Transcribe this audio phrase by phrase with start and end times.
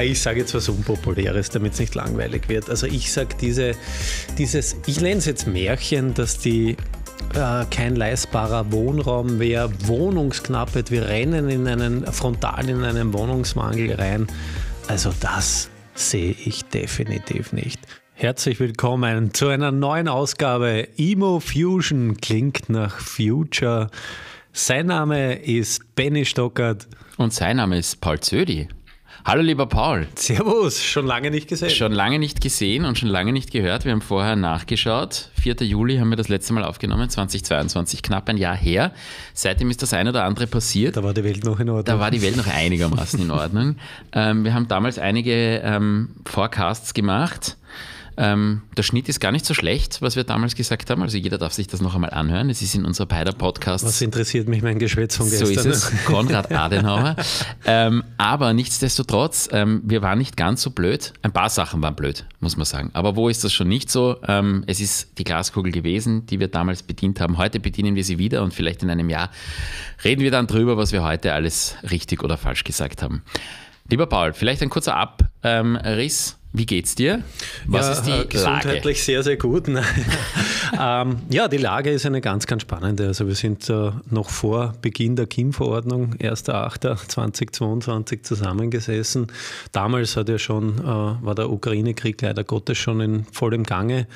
[0.00, 2.70] Ich sage jetzt was Unpopuläres, damit es nicht langweilig wird.
[2.70, 3.72] Also ich sage diese,
[4.38, 6.76] dieses, ich nenne es jetzt Märchen, dass die
[7.34, 14.26] äh, kein leistbarer Wohnraum wäre, Wohnungsknappheit, wir rennen in einen, frontal in einen Wohnungsmangel rein.
[14.88, 17.78] Also das sehe ich definitiv nicht.
[18.14, 23.90] Herzlich willkommen zu einer neuen Ausgabe Emo Fusion klingt nach Future.
[24.52, 26.88] Sein Name ist Benny Stockert.
[27.18, 28.68] Und sein Name ist Paul Zödi.
[29.24, 30.08] Hallo lieber Paul.
[30.16, 31.70] Servus, schon lange nicht gesehen.
[31.70, 33.84] Schon lange nicht gesehen und schon lange nicht gehört.
[33.84, 35.28] Wir haben vorher nachgeschaut.
[35.40, 35.54] 4.
[35.60, 38.92] Juli haben wir das letzte Mal aufgenommen, 2022, knapp ein Jahr her.
[39.32, 40.96] Seitdem ist das eine oder andere passiert.
[40.96, 41.84] Da war die Welt noch in Ordnung.
[41.84, 43.76] Da war die Welt noch einigermaßen in Ordnung.
[44.12, 47.56] ähm, wir haben damals einige ähm, Forecasts gemacht.
[48.16, 51.02] Ähm, der Schnitt ist gar nicht so schlecht, was wir damals gesagt haben.
[51.02, 52.50] Also jeder darf sich das noch einmal anhören.
[52.50, 53.86] Es ist in unserer beider Podcasts.
[53.86, 55.46] Was interessiert mich mein Geschwätz von gestern?
[55.46, 57.16] So ist es, Konrad Adenauer.
[57.64, 61.12] ähm, aber nichtsdestotrotz, ähm, wir waren nicht ganz so blöd.
[61.22, 62.90] Ein paar Sachen waren blöd, muss man sagen.
[62.92, 64.16] Aber wo ist das schon nicht so?
[64.26, 67.38] Ähm, es ist die Glaskugel gewesen, die wir damals bedient haben.
[67.38, 69.30] Heute bedienen wir sie wieder und vielleicht in einem Jahr
[70.04, 73.22] reden wir dann drüber, was wir heute alles richtig oder falsch gesagt haben.
[73.88, 77.22] Lieber Paul, vielleicht ein kurzer Abriss wie geht's dir?
[77.66, 79.04] Was ja, ist die äh, gesundheitlich Lage?
[79.04, 79.68] sehr, sehr gut.
[80.78, 83.06] ähm, ja, die Lage ist eine ganz, ganz spannende.
[83.06, 89.28] Also wir sind äh, noch vor Beginn der KIM-Verordnung, 1.8.2022 zusammengesessen.
[89.72, 94.06] Damals hat ja schon, äh, war der Ukraine-Krieg leider Gottes schon in vollem Gange.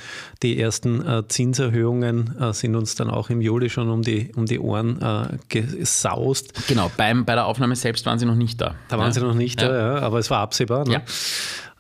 [0.42, 4.44] Die ersten äh, Zinserhöhungen äh, sind uns dann auch im Juli schon um die, um
[4.44, 6.52] die Ohren äh, gesaust.
[6.68, 8.74] Genau, beim, bei der Aufnahme selbst waren sie noch nicht da.
[8.88, 9.12] Da waren ja.
[9.12, 9.68] sie noch nicht ja.
[9.68, 10.86] da, aber es war absehbar.
[10.86, 11.02] Ne?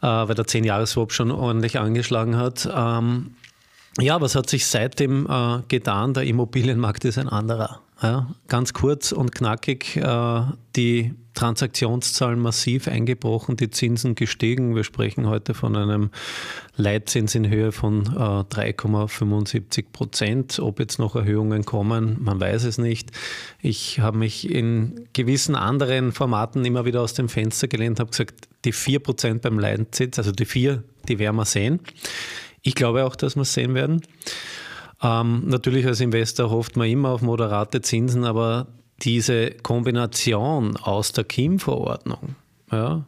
[0.06, 2.68] Äh, weil der 10-Jahres-Swap schon ordentlich angeschlagen hat.
[2.72, 3.34] Ähm,
[3.98, 6.14] ja, was hat sich seitdem äh, getan?
[6.14, 7.80] Der Immobilienmarkt ist ein anderer.
[8.02, 10.42] Ja, ganz kurz und knackig, äh,
[10.76, 14.74] die Transaktionszahlen massiv eingebrochen, die Zinsen gestiegen.
[14.74, 16.10] Wir sprechen heute von einem
[16.76, 20.58] Leitzins in Höhe von äh, 3,75 Prozent.
[20.58, 23.12] Ob jetzt noch Erhöhungen kommen, man weiß es nicht.
[23.62, 28.48] Ich habe mich in gewissen anderen Formaten immer wieder aus dem Fenster gelehnt, habe gesagt,
[28.66, 31.80] die 4 Prozent beim Leitzins, also die 4, die werden wir sehen.
[32.60, 34.02] Ich glaube auch, dass wir es sehen werden.
[35.02, 38.66] Ähm, natürlich als Investor hofft man immer auf moderate Zinsen, aber
[39.02, 42.36] diese Kombination aus der KIM-Verordnung
[42.72, 43.04] ja,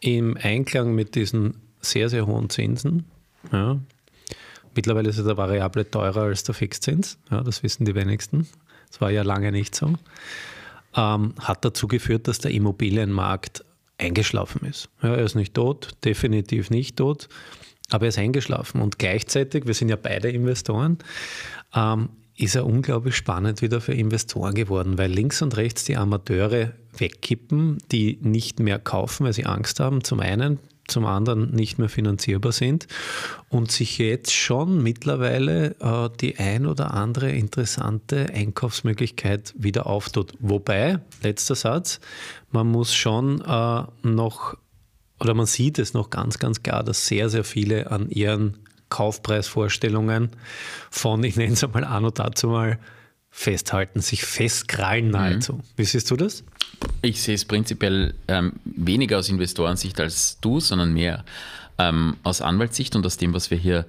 [0.00, 3.06] im Einklang mit diesen sehr, sehr hohen Zinsen,
[3.50, 3.78] ja,
[4.74, 8.46] mittlerweile ist der Variable teurer als der Fixzins, ja, das wissen die wenigsten,
[8.90, 9.94] das war ja lange nicht so,
[10.94, 13.64] ähm, hat dazu geführt, dass der Immobilienmarkt
[13.96, 14.90] eingeschlafen ist.
[15.02, 17.28] Ja, er ist nicht tot, definitiv nicht tot
[17.92, 18.80] aber er ist eingeschlafen.
[18.80, 20.98] Und gleichzeitig, wir sind ja beide Investoren,
[21.74, 26.72] ähm, ist er unglaublich spannend wieder für Investoren geworden, weil links und rechts die Amateure
[26.96, 30.58] wegkippen, die nicht mehr kaufen, weil sie Angst haben, zum einen,
[30.88, 32.86] zum anderen nicht mehr finanzierbar sind
[33.48, 40.32] und sich jetzt schon mittlerweile äh, die ein oder andere interessante Einkaufsmöglichkeit wieder auftut.
[40.40, 42.00] Wobei, letzter Satz,
[42.50, 44.56] man muss schon äh, noch
[45.22, 50.30] oder man sieht es noch ganz, ganz klar, dass sehr, sehr viele an ihren Kaufpreisvorstellungen
[50.90, 52.78] von, ich nenne es einmal an und dazu mal,
[53.30, 55.12] festhalten, sich festkrallen mhm.
[55.12, 55.54] nahezu.
[55.54, 55.62] Mhm.
[55.76, 56.44] Wie siehst du das?
[57.00, 61.24] Ich sehe es prinzipiell ähm, weniger aus Investorensicht als du, sondern mehr
[61.78, 63.86] ähm, aus Anwaltssicht und aus dem, was wir hier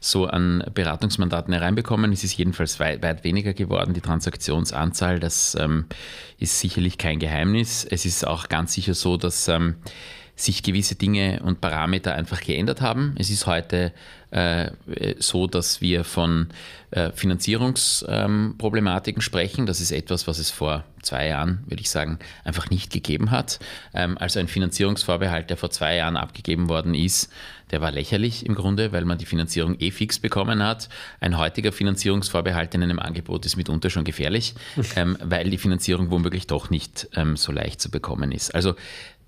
[0.00, 3.94] so an Beratungsmandaten hereinbekommen, ist es jedenfalls weit, weit weniger geworden.
[3.94, 5.86] Die Transaktionsanzahl, das ähm,
[6.38, 7.84] ist sicherlich kein Geheimnis.
[7.84, 9.76] Es ist auch ganz sicher so, dass ähm,
[10.36, 13.14] sich gewisse Dinge und Parameter einfach geändert haben.
[13.18, 13.92] Es ist heute
[14.30, 14.70] äh,
[15.18, 16.48] so, dass wir von
[16.90, 19.66] äh, Finanzierungsproblematiken ähm, sprechen.
[19.66, 23.60] Das ist etwas, was es vor zwei Jahren, würde ich sagen, einfach nicht gegeben hat.
[23.94, 27.30] Ähm, also ein Finanzierungsvorbehalt, der vor zwei Jahren abgegeben worden ist,
[27.70, 30.88] der war lächerlich im Grunde, weil man die Finanzierung eh fix bekommen hat.
[31.20, 34.54] Ein heutiger Finanzierungsvorbehalt in einem Angebot ist mitunter schon gefährlich,
[34.96, 38.54] ähm, weil die Finanzierung womöglich doch nicht ähm, so leicht zu bekommen ist.
[38.54, 38.74] Also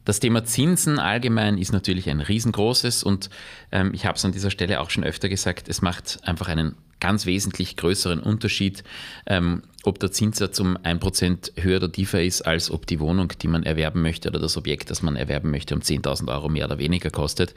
[0.06, 3.28] das Thema Zinsen allgemein ist natürlich ein riesengroßes und
[3.72, 6.76] ähm, ich habe es an dieser Stelle auch schon öfter gesagt, es macht einfach einen
[7.00, 8.84] ganz wesentlich größeren Unterschied,
[9.26, 13.48] ähm, ob der Zinssatz um 1% höher oder tiefer ist, als ob die Wohnung, die
[13.48, 16.78] man erwerben möchte oder das Objekt, das man erwerben möchte, um 10.000 Euro mehr oder
[16.78, 17.54] weniger kostet.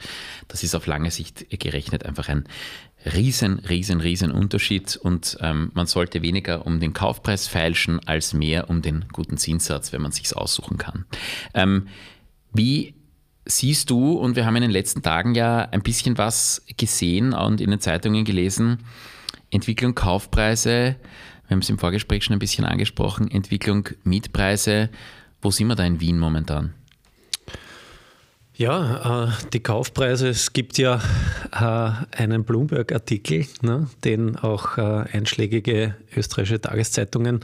[0.48, 2.44] Das ist auf lange Sicht gerechnet einfach ein
[3.14, 8.68] riesen, riesen, riesen Unterschied und ähm, man sollte weniger um den Kaufpreis feilschen, als mehr
[8.68, 11.06] um den guten Zinssatz, wenn man sich aussuchen kann.
[11.54, 11.86] Ähm,
[12.52, 12.94] wie
[13.44, 17.60] siehst du, und wir haben in den letzten Tagen ja ein bisschen was gesehen und
[17.60, 18.78] in den Zeitungen gelesen,
[19.50, 20.96] Entwicklung Kaufpreise,
[21.48, 24.90] wir haben es im Vorgespräch schon ein bisschen angesprochen, Entwicklung Mietpreise,
[25.42, 26.74] wo sind wir da in Wien momentan?
[28.54, 31.00] Ja, äh, die Kaufpreise, es gibt ja
[31.50, 37.40] äh, einen Bloomberg-Artikel, ne, den auch äh, einschlägige österreichische Tageszeitungen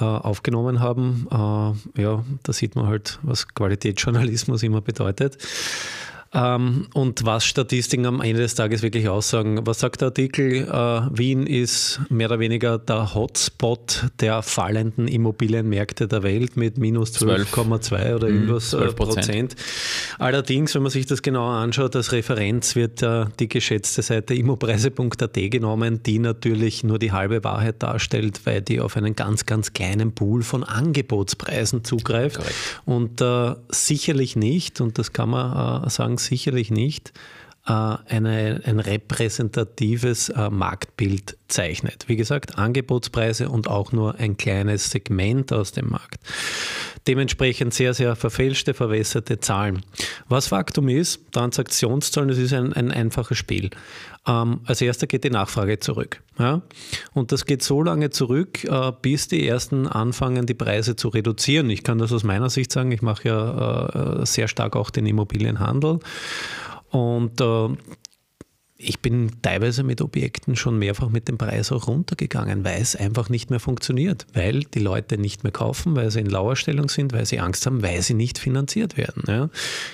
[0.00, 1.26] aufgenommen haben.
[1.30, 5.38] Äh, ja, da sieht man halt, was Qualitätsjournalismus immer bedeutet.
[6.34, 9.60] Ähm, und was Statistiken am Ende des Tages wirklich aussagen.
[9.66, 10.62] Was sagt der Artikel?
[10.62, 17.12] Äh, Wien ist mehr oder weniger der Hotspot der fallenden Immobilienmärkte der Welt mit minus
[17.12, 19.56] 12,2 oder mhm, irgendwas äh, Prozent.
[20.18, 25.34] Allerdings, wenn man sich das genauer anschaut, als Referenz wird äh, die geschätzte Seite immopreise.at
[25.50, 30.12] genommen, die natürlich nur die halbe Wahrheit darstellt, weil die auf einen ganz, ganz kleinen
[30.12, 32.36] Pool von Angebotspreisen zugreift.
[32.36, 32.54] Korrekt.
[32.86, 37.12] Und äh, sicherlich nicht, und das kann man äh, sagen, sicherlich nicht
[37.64, 42.04] eine, ein repräsentatives äh, Marktbild zeichnet.
[42.08, 46.20] Wie gesagt, Angebotspreise und auch nur ein kleines Segment aus dem Markt.
[47.06, 49.82] Dementsprechend sehr, sehr verfälschte, verwässerte Zahlen.
[50.28, 53.70] Was Faktum ist, Transaktionszahlen, das ist ein, ein einfaches Spiel.
[54.26, 56.22] Ähm, als erster geht die Nachfrage zurück.
[56.38, 56.62] Ja?
[57.12, 61.70] Und das geht so lange zurück, äh, bis die ersten anfangen, die Preise zu reduzieren.
[61.70, 65.06] Ich kann das aus meiner Sicht sagen, ich mache ja äh, sehr stark auch den
[65.06, 65.98] Immobilienhandel.
[66.92, 67.68] Und äh,
[68.76, 73.28] ich bin teilweise mit Objekten schon mehrfach mit dem Preis auch runtergegangen, weil es einfach
[73.28, 77.24] nicht mehr funktioniert, weil die Leute nicht mehr kaufen, weil sie in Lauerstellung sind, weil
[77.24, 79.22] sie Angst haben, weil sie nicht finanziert werden.
[79.26, 79.48] Ja.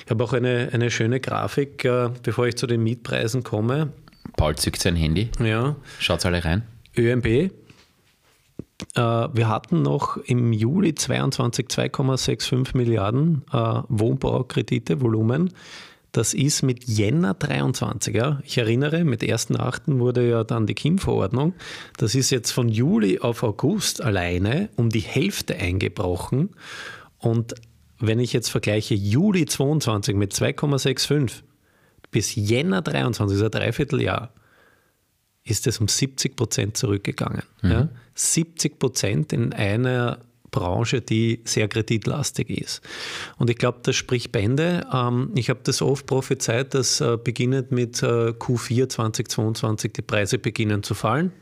[0.04, 3.92] Ich habe auch eine, eine schöne Grafik, äh, bevor ich zu den Mietpreisen komme.
[4.36, 5.30] Paul zückt sein Handy.
[5.42, 5.76] Ja.
[5.98, 6.62] Schaut alle rein.
[6.96, 7.26] ÖMB.
[7.26, 7.50] Äh,
[8.94, 15.52] wir hatten noch im Juli 22 2,65 Milliarden äh, Wohnbaukredite, Volumen.
[16.18, 18.12] Das ist mit Jänner 23.
[18.12, 18.40] Ja.
[18.42, 20.00] Ich erinnere, mit 1.8.
[20.00, 21.54] wurde ja dann die KIM-Verordnung.
[21.96, 26.56] Das ist jetzt von Juli auf August alleine um die Hälfte eingebrochen.
[27.18, 27.54] Und
[28.00, 31.42] wenn ich jetzt vergleiche Juli 22 mit 2,65
[32.10, 34.32] bis Jänner 23, also ein Dreivierteljahr,
[35.44, 37.44] ist es um 70 Prozent zurückgegangen.
[37.62, 37.70] Mhm.
[37.70, 37.88] Ja?
[38.16, 40.18] 70 Prozent in einer
[40.50, 42.80] Branche, die sehr kreditlastig ist.
[43.36, 44.86] Und ich glaube, das spricht Bände.
[44.92, 50.38] Ähm, ich habe das oft prophezeit, dass äh, beginnend mit äh, Q4 2022 die Preise
[50.38, 51.32] beginnen zu fallen.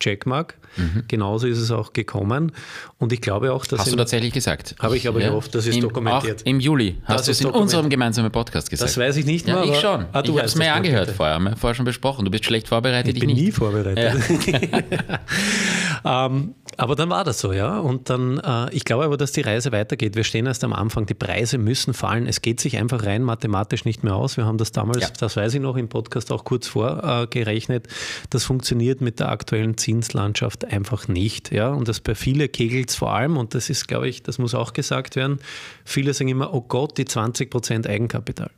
[0.00, 0.56] Checkmark.
[0.76, 1.04] Mhm.
[1.06, 2.52] Genauso ist es auch gekommen.
[2.98, 3.80] Und ich glaube auch, dass.
[3.80, 4.74] Hast du tatsächlich gesagt?
[4.80, 5.28] Habe ich aber ja.
[5.28, 6.42] gehofft, das ist Im, dokumentiert.
[6.42, 8.90] Im Juli hast du es in unserem gemeinsamen Podcast gesagt.
[8.90, 9.56] Das weiß ich nicht mehr.
[9.56, 10.06] Ja, ich schon.
[10.12, 11.16] Ah, ich habe es mir angehört bitte.
[11.16, 11.34] vorher.
[11.34, 12.24] Haben wir vorher schon besprochen.
[12.24, 13.14] Du bist schlecht vorbereitet.
[13.14, 14.16] Ich bin nie vorbereitet.
[16.04, 16.26] Ja.
[16.26, 17.78] ähm, aber dann war das so, ja.
[17.78, 20.16] Und dann, äh, ich glaube aber, dass die Reise weitergeht.
[20.16, 21.04] Wir stehen erst am Anfang.
[21.04, 22.26] Die Preise müssen fallen.
[22.26, 24.38] Es geht sich einfach rein mathematisch nicht mehr aus.
[24.38, 25.08] Wir haben das damals, ja.
[25.18, 27.86] das weiß ich noch, im Podcast auch kurz vorgerechnet.
[27.86, 27.90] Äh,
[28.30, 31.68] das funktioniert mit der aktuellen Zinslandschaft einfach nicht, ja.
[31.68, 34.72] Und das bei vielen kegelt vor allem, und das ist, glaube ich, das muss auch
[34.72, 35.38] gesagt werden,
[35.84, 38.50] viele sagen immer, oh Gott, die 20 Prozent Eigenkapital.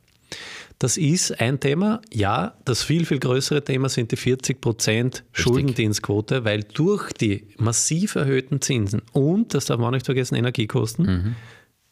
[0.83, 2.01] Das ist ein Thema.
[2.11, 8.15] Ja, das viel, viel größere Thema sind die 40 Prozent Schuldendienstquote, weil durch die massiv
[8.15, 11.35] erhöhten Zinsen und, das darf man auch nicht vergessen, Energiekosten, mhm.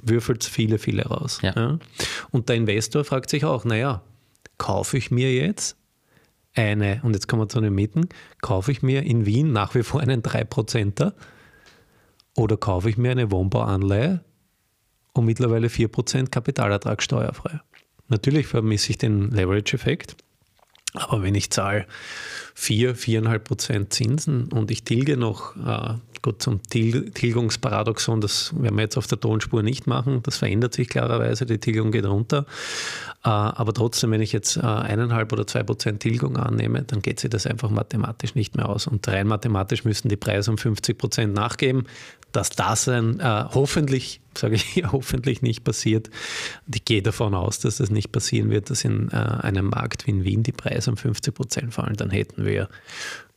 [0.03, 1.39] würfelt es viele, viele raus.
[1.41, 1.53] Ja.
[1.55, 1.79] Ja.
[2.31, 4.01] Und der Investor fragt sich auch, naja,
[4.57, 5.77] kaufe ich mir jetzt
[6.53, 8.09] eine, und jetzt kommen wir zu den Mieten,
[8.41, 11.13] kaufe ich mir in Wien nach wie vor einen 3%er
[12.35, 14.21] oder kaufe ich mir eine Wohnbauanleihe
[15.13, 17.61] um mittlerweile 4% Kapitalertrag steuerfrei?
[18.11, 20.17] Natürlich vermisse ich den Leverage-Effekt,
[20.93, 21.87] aber wenn ich zahle
[22.61, 28.75] 4, 4,5 Prozent Zinsen und ich tilge noch, äh, gut, zum Til Tilgungsparadoxon, das werden
[28.75, 32.45] wir jetzt auf der Tonspur nicht machen, das verändert sich klarerweise, die Tilgung geht runter.
[33.23, 37.19] Äh, aber trotzdem, wenn ich jetzt äh, eineinhalb oder zwei Prozent Tilgung annehme, dann geht
[37.19, 38.85] sich das einfach mathematisch nicht mehr aus.
[38.85, 41.87] Und rein mathematisch müssen die Preise um 50 Prozent nachgeben
[42.31, 46.09] dass das ein, äh, hoffentlich, sage ich hoffentlich nicht passiert.
[46.73, 50.11] Ich gehe davon aus, dass das nicht passieren wird, dass in äh, einem Markt wie
[50.11, 51.95] in Wien die Preise um 50 Prozent fallen.
[51.95, 52.50] Dann hätten wir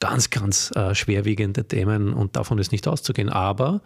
[0.00, 3.30] ganz, ganz äh, schwerwiegende Themen und davon ist nicht auszugehen.
[3.30, 3.80] Aber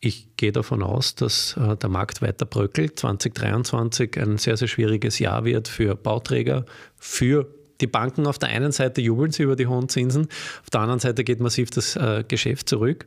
[0.00, 2.98] ich gehe davon aus, dass äh, der Markt weiter bröckelt.
[2.98, 6.64] 2023 ein sehr, sehr schwieriges Jahr wird für Bauträger,
[6.96, 7.46] für
[7.80, 10.28] die Banken auf der einen Seite jubeln sie über die hohen Zinsen,
[10.62, 13.06] auf der anderen Seite geht massiv das äh, Geschäft zurück.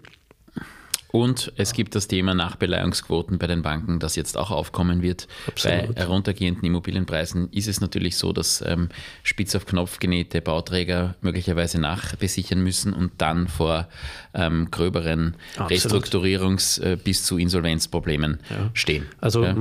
[1.11, 5.27] Und es gibt das Thema Nachbeleihungsquoten bei den Banken, das jetzt auch aufkommen wird.
[5.47, 5.95] Absolut.
[5.95, 8.89] Bei heruntergehenden Immobilienpreisen ist es natürlich so, dass ähm,
[9.23, 13.87] spitz auf Knopf genähte Bauträger möglicherweise nachbesichern müssen und dann vor
[14.33, 15.71] ähm, gröberen Absolut.
[15.71, 18.69] Restrukturierungs- äh, bis zu Insolvenzproblemen ja.
[18.73, 19.05] stehen.
[19.21, 19.55] Also ja.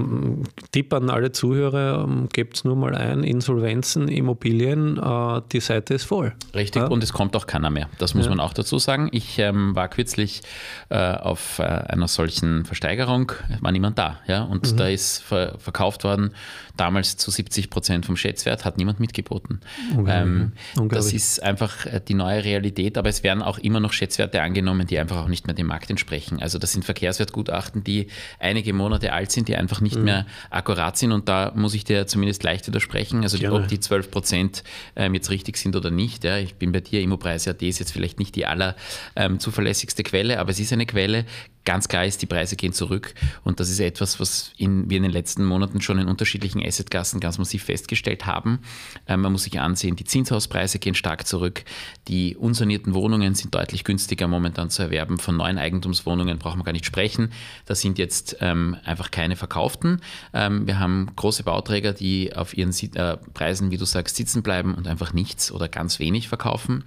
[0.72, 5.94] Tipp an alle Zuhörer, ähm, gebt es nur mal ein, Insolvenzen, Immobilien, äh, die Seite
[5.94, 6.34] ist voll.
[6.54, 6.88] Richtig, ja?
[6.88, 7.88] und es kommt auch keiner mehr.
[7.98, 9.08] Das muss man auch dazu sagen.
[9.12, 10.42] Ich ähm, war kürzlich
[10.88, 14.20] äh, auf auf äh, einer solchen Versteigerung war niemand da.
[14.26, 14.42] Ja?
[14.42, 14.76] Und mhm.
[14.78, 16.30] da ist ver verkauft worden,
[16.78, 19.60] damals zu 70 Prozent vom Schätzwert, hat niemand mitgeboten.
[20.06, 20.52] Ähm,
[20.88, 24.86] das ist einfach äh, die neue Realität, aber es werden auch immer noch Schätzwerte angenommen,
[24.86, 26.40] die einfach auch nicht mehr dem Markt entsprechen.
[26.40, 28.06] Also das sind Verkehrswertgutachten, die
[28.38, 30.04] einige Monate alt sind, die einfach nicht mhm.
[30.04, 33.22] mehr akkurat sind und da muss ich dir zumindest leicht widersprechen.
[33.24, 33.56] Also Gerne.
[33.56, 34.64] ob die 12 Prozent
[34.94, 36.24] ähm, jetzt richtig sind oder nicht.
[36.24, 36.38] Ja?
[36.38, 38.74] Ich bin bei dir, Immopreis.at ist jetzt vielleicht nicht die aller
[39.16, 41.25] ähm, zuverlässigste Quelle, aber es ist eine Quelle.
[41.66, 45.02] Ganz klar ist, die Preise gehen zurück und das ist etwas, was in, wir in
[45.02, 48.60] den letzten Monaten schon in unterschiedlichen Assetgassen ganz massiv festgestellt haben.
[49.08, 51.64] Ähm, man muss sich ansehen, die Zinshauspreise gehen stark zurück,
[52.06, 55.18] die unsanierten Wohnungen sind deutlich günstiger momentan zu erwerben.
[55.18, 57.32] Von neuen Eigentumswohnungen brauchen wir gar nicht sprechen.
[57.64, 60.02] Da sind jetzt ähm, einfach keine verkauften.
[60.32, 64.72] Ähm, wir haben große Bauträger, die auf ihren äh, Preisen, wie du sagst, sitzen bleiben
[64.72, 66.84] und einfach nichts oder ganz wenig verkaufen.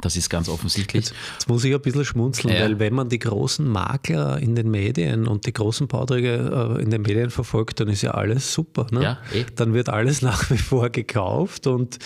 [0.00, 1.06] Das ist ganz offensichtlich.
[1.06, 2.60] Jetzt, jetzt, muss ich ein bisschen schmunzeln, ja.
[2.60, 6.90] weil wenn man die großen Makler in den Medien und die großen Bauträger äh, in
[6.90, 8.86] den Medien verfolgt, dann ist ja alles super.
[8.90, 9.02] Ne?
[9.02, 9.44] Ja, eh.
[9.56, 11.98] Dann wird alles nach wie vor gekauft und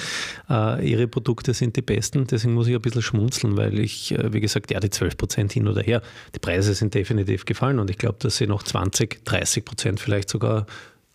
[0.49, 2.27] äh, ihre Produkte sind die besten.
[2.27, 5.53] Deswegen muss ich ein bisschen schmunzeln, weil ich, äh, wie gesagt, ja, die 12 Prozent
[5.53, 6.03] hin oder her,
[6.35, 10.31] die Preise sind definitiv gefallen und ich glaube, dass sie noch 20, 30 Prozent vielleicht
[10.31, 10.67] sogar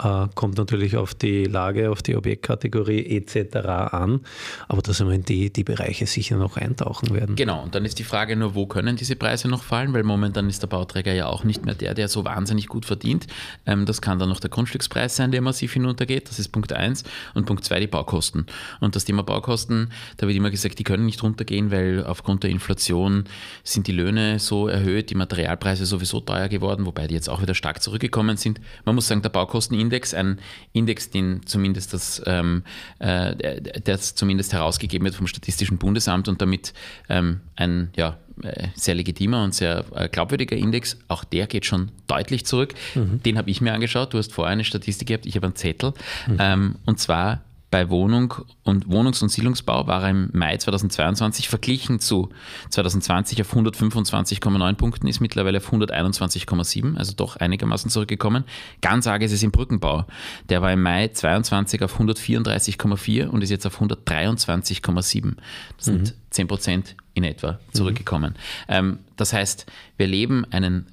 [0.04, 3.56] äh, kommt natürlich auf die Lage, auf die Objektkategorie etc.
[3.92, 4.22] an.
[4.68, 7.36] Aber da sind wir in die, die Bereiche sicher noch eintauchen werden.
[7.36, 9.94] Genau, und dann ist die Frage nur, wo können diese Preise noch fallen?
[9.94, 13.28] Weil momentan ist der Bauträger ja auch nicht mehr der, der so wahnsinnig gut verdient.
[13.66, 16.30] Ähm, das kann dann noch der Grundstückspreis sein, der massiv hinuntergeht.
[16.30, 17.04] Das ist Punkt 1.
[17.34, 18.46] Und Punkt 2 die Baukosten.
[18.80, 22.52] Und das Thema Baukosten, da wird immer gesagt, die können nicht runtergehen, weil aufgrund der
[22.52, 23.24] Inflation
[23.64, 27.56] sind die Löhne so erhöht, die Materialpreise sowieso teuer geworden, wobei die jetzt auch wieder
[27.56, 28.62] stark zurückgekommen sind.
[28.86, 30.40] Man muss sagen, der Baukostenindex Index, ein
[30.74, 32.64] Index, den zumindest das, ähm,
[33.00, 36.74] äh, das zumindest herausgegeben wird vom Statistischen Bundesamt und damit
[37.08, 40.98] ähm, ein ja, äh, sehr legitimer und sehr äh, glaubwürdiger Index.
[41.08, 42.74] Auch der geht schon deutlich zurück.
[42.96, 43.24] Mhm.
[43.24, 44.14] Den habe ich mir angeschaut.
[44.14, 45.94] Du hast vorher eine Statistik gehabt, ich habe einen Zettel.
[46.28, 46.38] Mhm.
[46.40, 48.34] Ähm, und zwar bei Wohnung
[48.64, 52.30] und Wohnungs- und Siedlungsbau war er im Mai 2022 verglichen zu
[52.70, 58.46] 2020 auf 125,9 Punkten, ist mittlerweile auf 121,7, also doch einigermaßen zurückgekommen.
[58.82, 60.06] Ganz arg ist es im Brückenbau.
[60.48, 65.36] Der war im Mai 22 auf 134,4 und ist jetzt auf 123,7.
[65.76, 66.14] Das sind mhm.
[66.30, 68.34] 10 Prozent in etwa zurückgekommen.
[68.34, 68.74] Mhm.
[68.74, 69.66] Ähm, das heißt,
[69.98, 70.88] wir erleben einen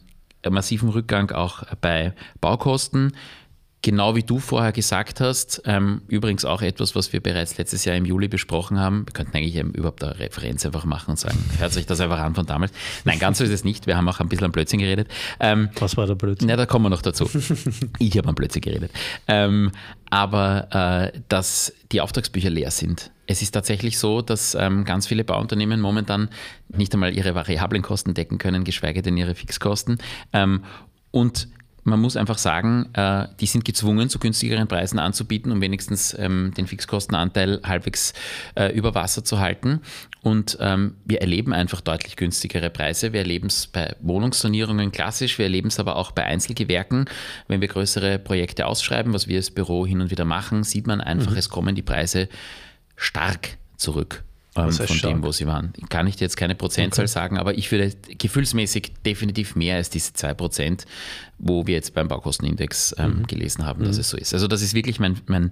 [0.50, 3.12] massiven Rückgang auch bei Baukosten
[3.84, 7.94] genau wie du vorher gesagt hast, ähm, übrigens auch etwas, was wir bereits letztes Jahr
[7.94, 9.06] im Juli besprochen haben.
[9.06, 12.34] Wir könnten eigentlich überhaupt eine Referenz einfach machen und sagen, hört sich das einfach an
[12.34, 12.72] von damals.
[13.04, 13.86] Nein, ganz so ist es nicht.
[13.86, 15.08] Wir haben auch ein bisschen am Blödsinn geredet.
[15.38, 16.48] Ähm, was war der Blödsinn?
[16.48, 17.28] Na, da kommen wir noch dazu.
[17.98, 18.90] ich habe am Blödsinn geredet.
[19.28, 19.70] Ähm,
[20.08, 23.10] aber äh, dass die Auftragsbücher leer sind.
[23.26, 26.30] Es ist tatsächlich so, dass ähm, ganz viele Bauunternehmen momentan
[26.68, 29.98] nicht einmal ihre variablen Kosten decken können, geschweige denn ihre Fixkosten.
[30.32, 30.64] Ähm,
[31.10, 31.48] und
[31.84, 36.52] man muss einfach sagen, äh, die sind gezwungen, zu günstigeren Preisen anzubieten, um wenigstens ähm,
[36.56, 38.14] den Fixkostenanteil halbwegs
[38.54, 39.80] äh, über Wasser zu halten.
[40.22, 43.12] Und ähm, wir erleben einfach deutlich günstigere Preise.
[43.12, 47.04] Wir erleben es bei Wohnungssanierungen klassisch, wir erleben es aber auch bei Einzelgewerken.
[47.46, 51.00] Wenn wir größere Projekte ausschreiben, was wir als Büro hin und wieder machen, sieht man
[51.00, 51.38] einfach, mhm.
[51.38, 52.28] es kommen die Preise
[52.96, 54.24] stark zurück
[54.56, 55.14] ähm, von stark.
[55.14, 55.72] dem, wo sie waren.
[55.76, 57.12] Ich kann nicht jetzt keine Prozentzahl okay.
[57.12, 60.84] sagen, aber ich würde gefühlsmäßig definitiv mehr als diese 2%,
[61.38, 63.26] wo wir jetzt beim Baukostenindex ähm, mhm.
[63.26, 64.00] gelesen haben, dass mhm.
[64.00, 64.32] es so ist.
[64.34, 65.50] Also das ist wirklich mein, mein,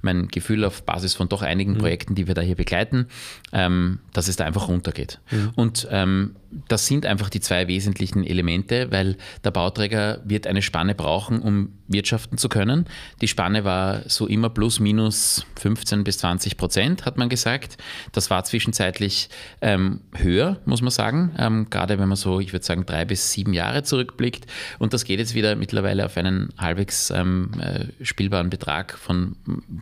[0.00, 1.78] mein Gefühl auf Basis von doch einigen mhm.
[1.78, 3.06] Projekten, die wir da hier begleiten,
[3.52, 5.20] ähm, dass es da einfach runtergeht.
[5.30, 5.50] Mhm.
[5.54, 6.36] Und ähm,
[6.68, 11.72] das sind einfach die zwei wesentlichen Elemente, weil der Bauträger wird eine Spanne brauchen, um
[11.88, 12.86] wirtschaften zu können.
[13.20, 17.76] Die Spanne war so immer plus minus 15 bis 20 Prozent, hat man gesagt.
[18.12, 19.28] Das war zwischenzeitlich
[19.60, 23.32] ähm, höher, muss man sagen, ähm, gerade wenn man so, ich würde sagen, drei bis
[23.32, 24.46] sieben Jahre zurückblickt.
[24.78, 29.36] Und das geht jetzt wieder mittlerweile auf einen halbwegs ähm, äh, spielbaren Betrag von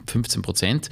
[0.07, 0.91] 15 Prozent.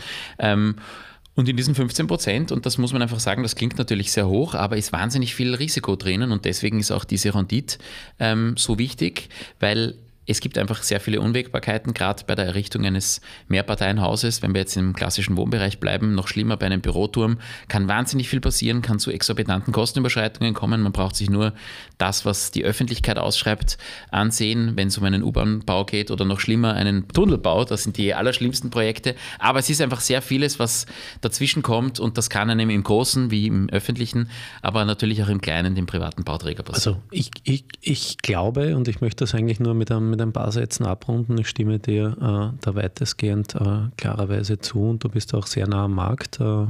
[1.35, 4.29] Und in diesen 15 Prozent, und das muss man einfach sagen, das klingt natürlich sehr
[4.29, 7.79] hoch, aber ist wahnsinnig viel Risiko drinnen und deswegen ist auch diese Rendite
[8.21, 9.97] ähm, so wichtig, weil
[10.27, 14.43] es gibt einfach sehr viele Unwägbarkeiten, gerade bei der Errichtung eines Mehrparteienhauses.
[14.43, 17.39] Wenn wir jetzt im klassischen Wohnbereich bleiben, noch schlimmer bei einem Büroturm,
[17.69, 20.81] kann wahnsinnig viel passieren, kann zu exorbitanten Kostenüberschreitungen kommen.
[20.81, 21.53] Man braucht sich nur
[21.99, 23.79] das, was die Öffentlichkeit ausschreibt,
[24.11, 27.65] ansehen, wenn es um einen U-Bahn-Bau geht oder noch schlimmer einen Tunnelbau.
[27.65, 29.15] Das sind die allerschlimmsten Projekte.
[29.39, 30.87] Aber es ist einfach sehr vieles, was
[31.21, 34.29] dazwischen kommt und das kann einem im Großen wie im Öffentlichen,
[34.63, 36.97] aber natürlich auch im Kleinen, dem privaten Bauträger passieren.
[36.97, 40.33] Also ich, ich, ich glaube und ich möchte das eigentlich nur mit einem mit ein
[40.33, 41.37] paar Sätzen abrunden.
[41.39, 45.85] Ich stimme dir äh, da weitestgehend äh, klarerweise zu und du bist auch sehr nah
[45.85, 46.41] am Markt.
[46.41, 46.67] Äh,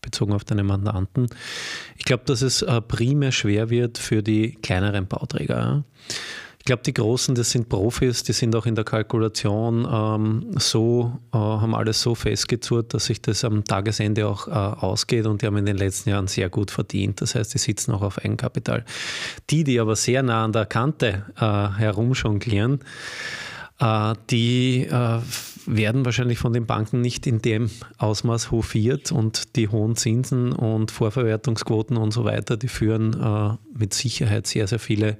[0.00, 1.28] bezogen auf deine Mandanten.
[1.96, 5.56] Ich glaube, dass es äh, primär schwer wird für die kleineren Bauträger.
[5.56, 5.84] Ja?
[6.62, 11.18] Ich glaube, die Großen, das sind Profis, die sind auch in der Kalkulation ähm, so,
[11.32, 15.46] äh, haben alles so festgezurrt, dass sich das am Tagesende auch äh, ausgeht und die
[15.46, 17.20] haben in den letzten Jahren sehr gut verdient.
[17.20, 18.84] Das heißt, die sitzen auch auf Eigenkapital.
[19.50, 21.40] Die, die aber sehr nah an der Kante äh,
[21.80, 22.78] herumjonglieren,
[23.80, 25.18] äh, die äh,
[25.66, 30.92] werden wahrscheinlich von den Banken nicht in dem Ausmaß hofiert und die hohen Zinsen und
[30.92, 35.18] Vorverwertungsquoten und so weiter, die führen äh, mit Sicherheit sehr, sehr viele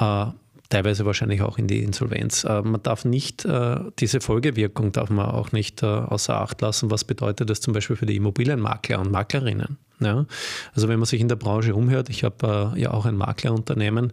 [0.00, 0.26] äh,
[0.70, 2.44] teilweise wahrscheinlich auch in die Insolvenz.
[2.44, 6.90] Äh, man darf nicht, äh, diese Folgewirkung darf man auch nicht außer Acht lassen.
[6.90, 9.78] Was bedeutet das zum Beispiel für die Immobilienmakler und Maklerinnen?
[10.00, 10.26] Ja?
[10.74, 14.12] Also wenn man sich in der Branche umhört, ich habe äh, ja auch ein Maklerunternehmen,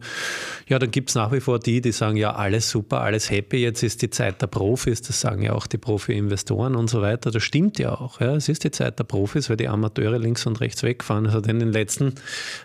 [0.68, 3.58] ja, dann gibt es nach wie vor die, die sagen, ja, alles super, alles happy,
[3.58, 7.32] jetzt ist die Zeit der Profis, das sagen ja auch die Profi-Investoren und so weiter.
[7.32, 8.20] Das stimmt ja auch.
[8.20, 8.36] Ja?
[8.36, 11.26] Es ist die Zeit der Profis, weil die Amateure links und rechts wegfahren.
[11.26, 12.16] Es hat in den letzten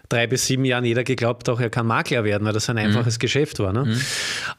[0.09, 2.83] drei bis sieben Jahren jeder geglaubt, auch er kann Makler werden, weil das ein mhm.
[2.83, 3.21] einfaches mhm.
[3.21, 3.73] Geschäft war.
[3.73, 3.82] Ne?
[3.85, 4.01] Mhm.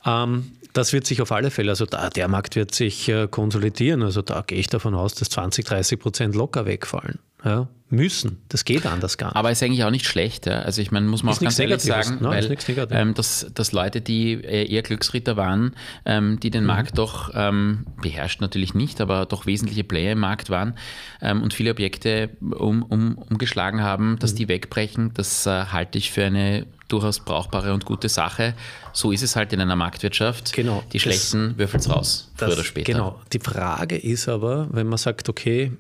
[0.06, 4.02] Ähm, das wird sich auf alle Fälle, also da, der Markt wird sich äh, konsolidieren.
[4.02, 7.20] Also da gehe ich davon aus, dass 20, 30 Prozent locker wegfallen.
[7.44, 8.42] Ja, müssen.
[8.50, 9.36] Das geht anders gar nicht.
[9.36, 10.46] Aber ist eigentlich auch nicht schlecht.
[10.48, 10.60] Ja.
[10.60, 12.58] Also ich meine, muss man ist auch ganz ehrlich sagen, no, weil,
[12.90, 16.68] ähm, dass, dass Leute, die äh, eher Glücksritter waren, ähm, die den mhm.
[16.68, 20.76] Markt doch ähm, beherrscht natürlich nicht, aber doch wesentliche Player im Markt waren
[21.22, 24.38] ähm, und viele Objekte um, um, umgeschlagen haben, dass mhm.
[24.38, 28.54] die wegbrechen, das äh, halte ich für eine durchaus brauchbare und gute Sache.
[28.92, 30.54] So ist es halt in einer Marktwirtschaft.
[30.54, 30.84] Genau.
[30.92, 32.92] Die schlechten würfeln es raus, das, früher oder später.
[32.92, 33.22] Genau.
[33.32, 35.72] Die Frage ist aber, wenn man sagt, okay,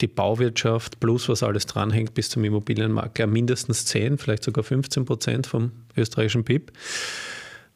[0.00, 5.46] die Bauwirtschaft plus was alles dranhängt bis zum Immobilienmakler mindestens 10, vielleicht sogar 15 Prozent
[5.46, 6.72] vom österreichischen BIP.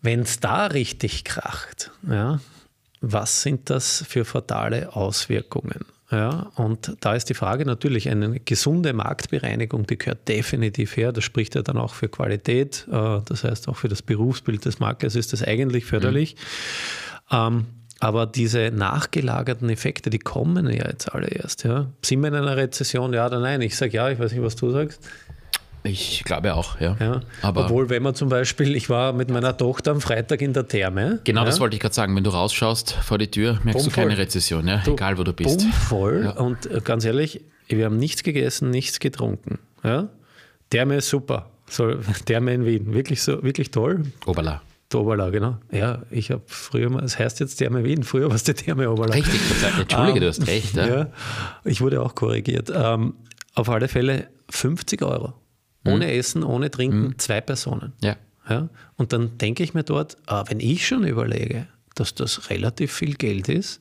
[0.02, 2.40] Wenn es da richtig kracht, ja,
[3.00, 5.84] was sind das für fatale Auswirkungen?
[6.10, 11.12] Ja, und da ist die Frage natürlich, eine gesunde Marktbereinigung, die gehört definitiv her.
[11.12, 14.78] Das spricht ja dann auch für Qualität, äh, das heißt auch für das Berufsbild des
[14.78, 16.36] Maklers ist das eigentlich förderlich.
[17.30, 17.36] Mhm.
[17.36, 17.66] Ähm,
[18.00, 21.64] aber diese nachgelagerten Effekte, die kommen ja jetzt alle erst.
[21.64, 21.86] Ja.
[22.02, 23.60] Sind wir in einer Rezession, ja oder nein?
[23.62, 25.00] Ich sage ja, ich weiß nicht, was du sagst.
[25.86, 26.96] Ich glaube auch, ja.
[26.98, 27.20] ja.
[27.42, 30.66] Aber Obwohl, wenn man zum Beispiel, ich war mit meiner Tochter am Freitag in der
[30.66, 31.20] Therme.
[31.24, 31.46] Genau, ja.
[31.46, 32.16] das wollte ich gerade sagen.
[32.16, 34.04] Wenn du rausschaust vor die Tür, merkst Bummvoll.
[34.04, 34.78] du keine Rezession, ja?
[34.78, 35.62] Du, egal wo du bist.
[35.62, 36.22] Voll.
[36.24, 36.30] Ja.
[36.32, 39.58] Und äh, ganz ehrlich, wir haben nichts gegessen, nichts getrunken.
[39.82, 40.08] Ja?
[40.70, 41.50] Therme ist super.
[41.68, 44.04] So, Therme in Wien, wirklich, so, wirklich toll.
[44.92, 45.26] Oberla.
[45.26, 45.58] Oberla, genau.
[45.72, 48.90] Ja, ich habe früher mal, es heißt jetzt Therme Wien, früher war es die Therme
[48.90, 49.14] Oberla.
[49.14, 49.40] Richtig,
[49.78, 50.76] Entschuldige, um, du hast ähm, recht.
[50.76, 50.86] Ja.
[50.96, 51.12] ja.
[51.64, 52.70] ich wurde auch korrigiert.
[52.74, 53.14] Ähm,
[53.54, 55.34] auf alle Fälle 50 Euro.
[55.86, 56.12] Ohne mhm.
[56.12, 57.18] Essen, ohne Trinken, mhm.
[57.18, 57.92] zwei Personen.
[58.02, 58.16] Ja.
[58.48, 58.68] ja.
[58.96, 63.14] Und dann denke ich mir dort, ah, wenn ich schon überlege, dass das relativ viel
[63.14, 63.80] Geld ist,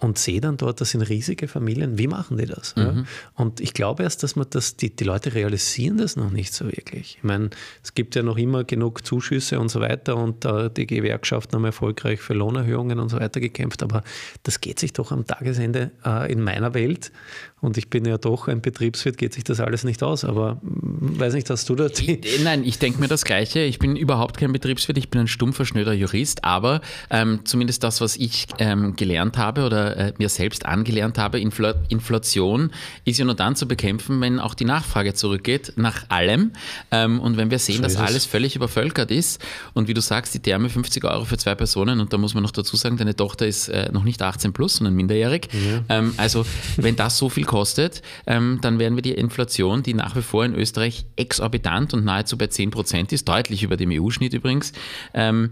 [0.00, 1.98] und sehe dann dort, das sind riesige Familien.
[1.98, 2.74] Wie machen die das?
[2.74, 2.82] Mhm.
[2.82, 3.04] Ja?
[3.34, 6.64] Und ich glaube erst, dass man das, die, die Leute realisieren das noch nicht so
[6.66, 7.16] wirklich.
[7.18, 7.50] Ich meine,
[7.82, 11.64] es gibt ja noch immer genug Zuschüsse und so weiter und äh, die Gewerkschaften haben
[11.66, 14.02] erfolgreich für Lohnerhöhungen und so weiter gekämpft, aber
[14.42, 17.12] das geht sich doch am Tagesende äh, in meiner Welt
[17.60, 20.24] und ich bin ja doch ein Betriebswirt, geht sich das alles nicht aus.
[20.24, 23.60] Aber weiß nicht, hast du da die Nein, ich denke mir das Gleiche.
[23.60, 28.00] Ich bin überhaupt kein Betriebswirt, ich bin ein stumpfer, schnöder Jurist, aber ähm, zumindest das,
[28.00, 32.70] was ich ähm, gelernt habe oder äh, mir selbst angelernt habe, Infl Inflation
[33.04, 36.52] ist ja nur dann zu bekämpfen, wenn auch die Nachfrage zurückgeht nach allem.
[36.90, 39.40] Ähm, und wenn wir sehen, so dass alles völlig übervölkert ist
[39.74, 42.42] und wie du sagst, die Therme 50 Euro für zwei Personen und da muss man
[42.42, 45.48] noch dazu sagen, deine Tochter ist äh, noch nicht 18 plus, sondern minderjährig.
[45.52, 45.98] Ja.
[45.98, 46.46] Ähm, also
[46.76, 50.44] wenn das so viel kostet, ähm, dann werden wir die Inflation, die nach wie vor
[50.44, 54.72] in Österreich exorbitant und nahezu bei 10 Prozent ist, deutlich über dem EU-Schnitt übrigens,
[55.14, 55.50] ähm,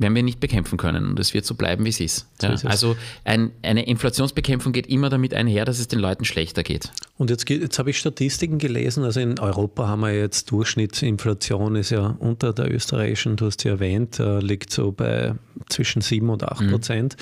[0.00, 1.06] werden wir nicht bekämpfen können.
[1.06, 2.26] Und es wird so bleiben, wie es ist.
[2.40, 6.62] Ja, ist also ein, eine Inflationsbekämpfung geht immer damit einher, dass es den Leuten schlechter
[6.62, 6.90] geht.
[7.18, 9.04] Und jetzt, jetzt habe ich Statistiken gelesen.
[9.04, 13.68] Also in Europa haben wir jetzt Durchschnittsinflation ist ja unter der österreichischen, du hast sie
[13.68, 15.34] erwähnt, äh, liegt so bei
[15.68, 17.16] zwischen 7 und 8 Prozent.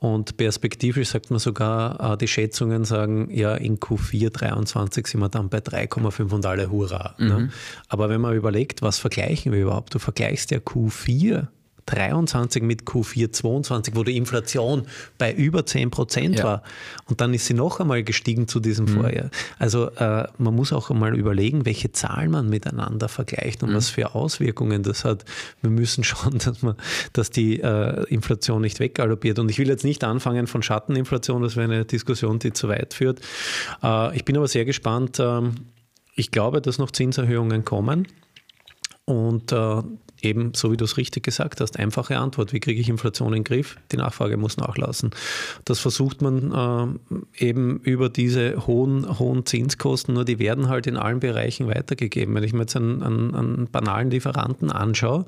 [0.00, 0.08] Mhm.
[0.08, 5.28] Und perspektivisch sagt man sogar, äh, die Schätzungen sagen, ja, in Q4 23 sind wir
[5.28, 7.14] dann bei 3,5 und alle Hurra.
[7.18, 7.24] Ne?
[7.24, 7.30] Mhm.
[7.30, 7.48] Ne?
[7.88, 9.94] Aber wenn man überlegt, was vergleichen wir überhaupt?
[9.94, 11.48] Du vergleichst ja Q4
[11.86, 14.86] 23 mit Q4 22, wo die Inflation
[15.18, 16.44] bei über 10 Prozent ja.
[16.44, 16.62] war.
[17.08, 19.00] Und dann ist sie noch einmal gestiegen zu diesem mhm.
[19.00, 19.30] Vorjahr.
[19.58, 23.74] Also äh, man muss auch einmal überlegen, welche Zahlen man miteinander vergleicht und mhm.
[23.74, 25.24] was für Auswirkungen das hat.
[25.60, 26.76] Wir müssen schauen, dass, man,
[27.12, 29.38] dass die äh, Inflation nicht weggaloppiert.
[29.38, 32.94] Und ich will jetzt nicht anfangen von Schatteninflation, das wäre eine Diskussion, die zu weit
[32.94, 33.20] führt.
[33.82, 35.18] Äh, ich bin aber sehr gespannt.
[35.20, 35.54] Ähm,
[36.16, 38.06] ich glaube, dass noch Zinserhöhungen kommen.
[39.04, 39.82] Und äh,
[40.24, 42.52] eben, so wie du es richtig gesagt hast, einfache Antwort.
[42.52, 43.76] Wie kriege ich Inflation in den Griff?
[43.92, 45.10] Die Nachfrage muss nachlassen.
[45.64, 46.98] Das versucht man
[47.38, 52.34] äh, eben über diese hohen, hohen Zinskosten, nur die werden halt in allen Bereichen weitergegeben.
[52.34, 55.26] Wenn ich mir jetzt einen, einen, einen banalen Lieferanten anschaue,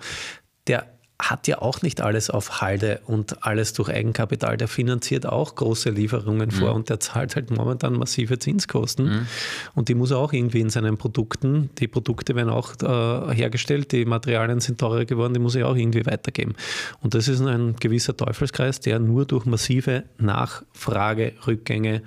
[0.66, 4.56] der hat ja auch nicht alles auf Halde und alles durch Eigenkapital.
[4.58, 6.76] Der finanziert auch große Lieferungen vor mhm.
[6.76, 9.06] und der zahlt halt momentan massive Zinskosten.
[9.06, 9.26] Mhm.
[9.74, 13.92] Und die muss er auch irgendwie in seinen Produkten, die Produkte werden auch äh, hergestellt,
[13.92, 16.54] die Materialien sind teurer geworden, die muss er auch irgendwie weitergeben.
[17.00, 22.02] Und das ist ein gewisser Teufelskreis, der nur durch massive Nachfragerückgänge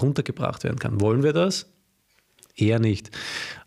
[0.00, 1.00] runtergebracht werden kann.
[1.00, 1.66] Wollen wir das?
[2.54, 3.10] Eher nicht.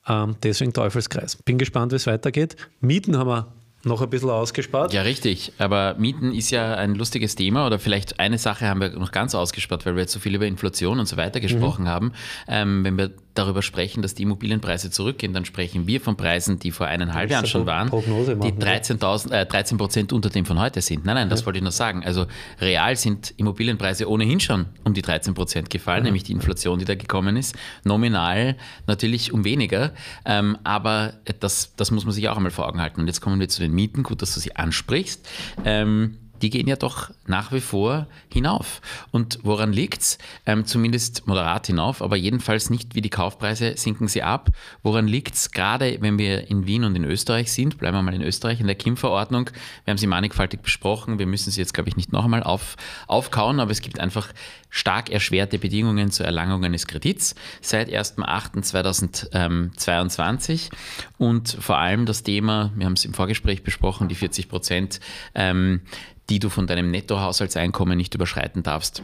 [0.08, 1.36] Ähm, deswegen Teufelskreis.
[1.36, 2.55] Bin gespannt, wie es weitergeht.
[2.79, 3.55] Mieten haben wir
[3.86, 4.93] noch ein bisschen ausgespart.
[4.93, 5.54] Ja, richtig.
[5.58, 9.36] Aber Mieten ist ja ein lustiges Thema oder vielleicht eine Sache haben wir noch ganz
[9.36, 11.89] ausgespart, weil wir jetzt so viel über Inflation und so weiter gesprochen mhm.
[11.89, 12.12] haben.
[12.48, 16.71] Ähm, wenn wir darüber sprechen, dass die Immobilienpreise zurückgehen, dann sprechen wir von Preisen, die
[16.71, 18.98] vor eineinhalb Jahren schon waren, Prognose machen, die 13,
[19.32, 21.06] äh, 13 Prozent unter dem von heute sind.
[21.06, 21.45] Nein, nein, das ja.
[21.45, 22.04] wollte ich nur sagen.
[22.04, 22.26] Also
[22.60, 26.06] real sind Immobilienpreise ohnehin schon um die 13 Prozent gefallen, mhm.
[26.06, 27.56] nämlich die Inflation, die da gekommen ist.
[27.84, 28.56] Nominal
[28.88, 29.91] natürlich um weniger,
[30.26, 33.02] ähm, aber das, das muss man sich auch einmal vor Augen halten.
[33.02, 34.03] Und jetzt kommen wir zu den Mieten.
[34.03, 35.27] Gut, dass du sie ansprichst.
[35.63, 38.82] Ähm, die gehen ja doch nach wie vor hinauf.
[39.12, 40.17] Und woran liegt es?
[40.45, 44.50] Ähm, zumindest moderat hinauf, aber jedenfalls nicht wie die Kaufpreise sinken sie ab.
[44.84, 45.52] Woran liegt es?
[45.52, 48.67] Gerade wenn wir in Wien und in Österreich sind, bleiben wir mal in Österreich, in
[48.67, 49.50] der KIM-Verordnung.
[49.84, 51.19] Wir haben sie mannigfaltig besprochen.
[51.19, 52.76] Wir müssen sie jetzt, glaube ich, nicht noch einmal auf,
[53.08, 54.30] aufkauen, aber es gibt einfach
[54.76, 60.69] stark erschwerte Bedingungen zur Erlangung eines Kredits seit 1.8.2022
[61.17, 65.00] und vor allem das Thema, wir haben es im Vorgespräch besprochen, die 40 Prozent
[65.34, 65.80] ähm,
[66.29, 69.03] die du von deinem Nettohaushaltseinkommen nicht überschreiten darfst.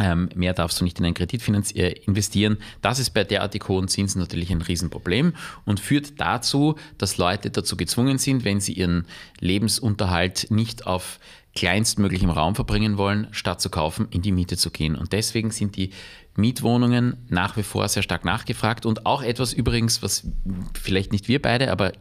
[0.00, 1.42] Ähm, mehr darfst du nicht in einen Kredit
[1.74, 2.58] äh, investieren.
[2.82, 7.76] Das ist bei derartig hohen Zinsen natürlich ein Riesenproblem und führt dazu, dass Leute dazu
[7.76, 9.06] gezwungen sind, wenn sie ihren
[9.40, 11.18] Lebensunterhalt nicht auf
[11.56, 14.94] kleinstmöglichem Raum verbringen wollen, statt zu kaufen, in die Miete zu gehen.
[14.94, 15.90] Und deswegen sind die
[16.38, 20.26] Mietwohnungen nach wie vor sehr stark nachgefragt und auch etwas übrigens, was
[20.80, 21.92] vielleicht nicht wir beide, aber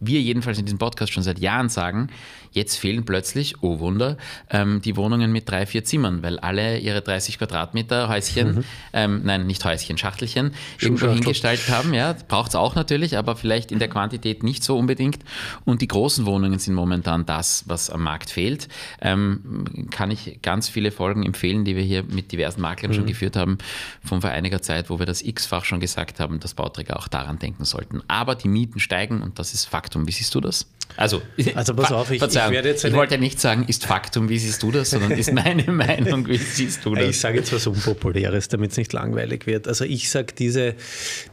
[0.00, 2.08] wir jedenfalls in diesem Podcast schon seit Jahren sagen,
[2.52, 4.16] jetzt fehlen plötzlich, oh Wunder,
[4.48, 8.64] ähm, die Wohnungen mit drei, vier Zimmern, weil alle ihre 30 Quadratmeter Häuschen, mhm.
[8.94, 11.92] ähm, nein, nicht Häuschen, Schachtelchen irgendwo hingestaltet haben.
[11.92, 15.18] Ja, braucht es auch natürlich, aber vielleicht in der Quantität nicht so unbedingt.
[15.64, 18.68] Und die großen Wohnungen sind momentan das, was am Markt fehlt.
[19.02, 22.96] Ähm, kann ich ganz viele Folgen empfehlen, die wir hier mit diversen Maklern mhm.
[22.96, 23.58] schon geführt haben,
[24.04, 27.38] von vor einiger Zeit, wo wir das x-fach schon gesagt haben, dass Bauträger auch daran
[27.38, 28.02] denken sollten.
[28.08, 29.80] Aber die Mieten steigen und das ist Fakt.
[29.80, 30.06] Faktum.
[30.06, 30.66] Wie siehst du das?
[30.96, 31.22] Also,
[31.54, 34.62] also pass auf, ich, ich, werde jetzt ich wollte nicht sagen, ist Faktum, wie siehst
[34.62, 37.08] du das, sondern ist meine Meinung, wie siehst du das?
[37.08, 39.68] Ich sage jetzt was Unpopuläres, damit es nicht langweilig wird.
[39.68, 40.74] Also ich sage diese,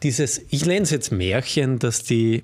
[0.02, 2.44] dieses, ich nenne es jetzt Märchen, dass die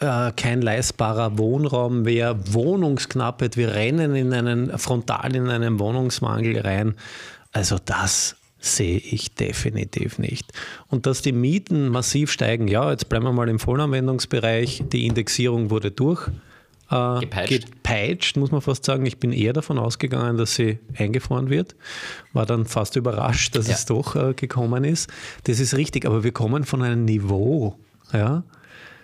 [0.00, 6.94] äh, kein leistbarer Wohnraum wäre, Wohnungsknappheit, wir rennen in einen, frontal in einen Wohnungsmangel rein.
[7.52, 8.36] Also das
[8.76, 10.52] sehe ich definitiv nicht.
[10.88, 15.70] Und dass die Mieten massiv steigen, ja, jetzt bleiben wir mal im Vollanwendungsbereich, die Indexierung
[15.70, 16.28] wurde durch.
[16.90, 17.72] Äh, gepeitscht.
[17.72, 19.04] gepeitscht, muss man fast sagen.
[19.04, 21.76] Ich bin eher davon ausgegangen, dass sie eingefroren wird.
[22.32, 23.74] War dann fast überrascht, dass ja.
[23.74, 25.10] es doch äh, gekommen ist.
[25.44, 27.76] Das ist richtig, aber wir kommen von einem Niveau,
[28.12, 28.42] ja,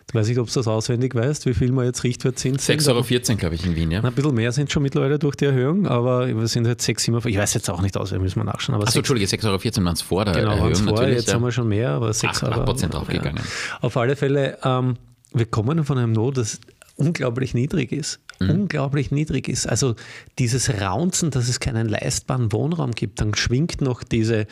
[0.09, 2.81] ich weiß nicht, ob du das auswendig weißt, wie viel wir jetzt Richtwertzins sind.
[2.81, 2.89] 6,14
[3.31, 4.03] Euro, glaube ich, in Wien, ja.
[4.03, 7.19] Ein bisschen mehr sind schon mittlerweile durch die Erhöhung, aber wir sind halt 6, 7,
[7.27, 8.81] ich weiß jetzt auch nicht auswendig, müssen wir nachschauen.
[8.83, 10.75] Achso, Entschuldige, 6,14 Euro waren es vor der genau, Erhöhung.
[10.75, 11.35] Vor, natürlich, jetzt ja.
[11.35, 12.71] haben wir schon mehr, aber 6 8, Euro.
[12.71, 13.43] 8% draufgegangen.
[13.43, 13.79] Ja.
[13.81, 14.97] Auf alle Fälle, ähm,
[15.33, 16.61] wir kommen von einem Not, das
[16.97, 18.21] unglaublich niedrig ist.
[18.41, 18.51] Mhm.
[18.51, 19.67] Unglaublich niedrig ist.
[19.67, 19.95] Also
[20.39, 24.47] dieses Raunzen, dass es keinen leistbaren Wohnraum gibt, dann schwingt noch diese,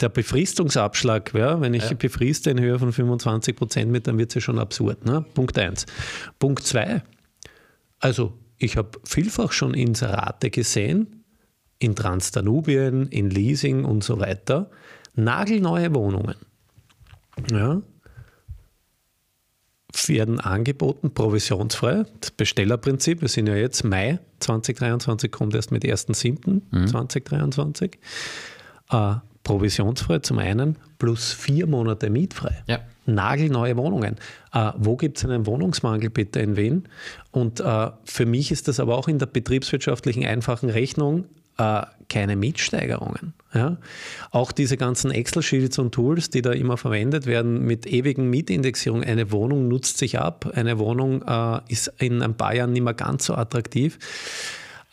[0.00, 1.34] der Befristungsabschlag.
[1.34, 1.60] Ja?
[1.60, 1.94] Wenn ich ja.
[1.94, 5.04] befriste in Höhe von 25 Prozent mit, dann wird es ja schon absurd.
[5.04, 5.24] Ne?
[5.34, 5.86] Punkt 1.
[6.38, 7.02] Punkt 2.
[7.98, 11.24] Also ich habe vielfach schon Inserate gesehen,
[11.78, 14.70] in Transdanubien, in Leasing und so weiter,
[15.14, 16.36] nagelneue Wohnungen.
[17.50, 17.80] Ja,
[20.06, 22.04] werden angeboten, provisionsfrei.
[22.20, 26.60] Das Bestellerprinzip, wir sind ja jetzt Mai 2023, kommt erst mit 1.7.2023.
[26.70, 26.86] Mhm.
[26.86, 27.98] 2023.
[28.90, 32.62] Äh, provisionsfrei zum einen, plus vier Monate mietfrei.
[32.66, 32.80] Ja.
[33.06, 34.16] Nagelneue Wohnungen.
[34.52, 36.84] Äh, wo gibt es einen Wohnungsmangel bitte in Wien?
[37.30, 41.24] Und äh, für mich ist das aber auch in der betriebswirtschaftlichen einfachen Rechnung
[41.60, 43.34] äh, keine Mietsteigerungen.
[43.54, 43.76] Ja?
[44.30, 49.06] Auch diese ganzen Excel-Sheets und Tools, die da immer verwendet werden mit ewigen Mietindexierungen.
[49.06, 52.94] Eine Wohnung nutzt sich ab, eine Wohnung äh, ist in ein paar Jahren nicht mehr
[52.94, 53.98] ganz so attraktiv.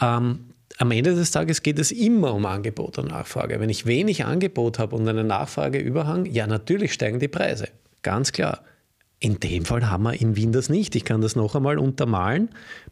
[0.02, 0.40] Ähm,
[0.78, 3.60] am Ende des Tages geht es immer um Angebot und Nachfrage.
[3.60, 7.70] Wenn ich wenig Angebot habe und eine Nachfrageüberhang, ja, natürlich steigen die Preise.
[8.04, 8.62] Ganz klar.
[9.20, 10.96] In dem Fall haben wir in Wien das nicht.
[10.96, 12.50] Ich kann das noch einmal untermalen.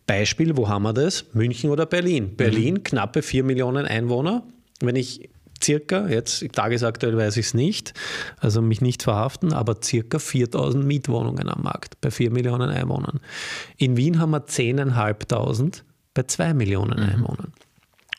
[0.07, 1.25] Beispiel, wo haben wir das?
[1.33, 2.35] München oder Berlin?
[2.35, 2.83] Berlin, mhm.
[2.83, 4.43] knappe 4 Millionen Einwohner.
[4.79, 5.29] Wenn ich
[5.63, 7.93] circa, jetzt tagesaktuell weiß ich es nicht,
[8.37, 13.19] also mich nicht verhaften, aber circa 4000 Mietwohnungen am Markt bei 4 Millionen Einwohnern.
[13.77, 15.83] In Wien haben wir 10.500
[16.13, 17.09] bei 2 Millionen mhm.
[17.09, 17.53] Einwohnern.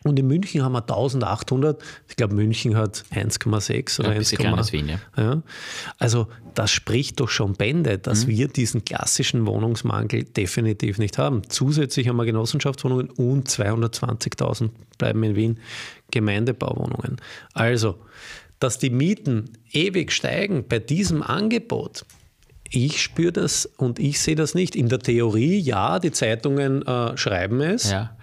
[0.06, 1.82] Und in München haben wir 1800.
[2.08, 4.72] Ich glaube, München hat 1,6 oder ja, 1,8.
[4.72, 4.98] Wien, ja.
[5.16, 5.42] ja.
[5.98, 8.30] Also das spricht doch schon Bände, dass mhm.
[8.30, 11.42] wir diesen klassischen Wohnungsmangel definitiv nicht haben.
[11.48, 15.58] Zusätzlich haben wir Genossenschaftswohnungen und 220.000 bleiben in Wien
[16.10, 17.16] Gemeindebauwohnungen.
[17.52, 17.98] Also,
[18.58, 22.06] dass die Mieten ewig steigen bei diesem Angebot,
[22.70, 24.74] ich spüre das und ich sehe das nicht.
[24.76, 27.90] In der Theorie, ja, die Zeitungen äh, schreiben es.
[27.90, 28.16] Ja.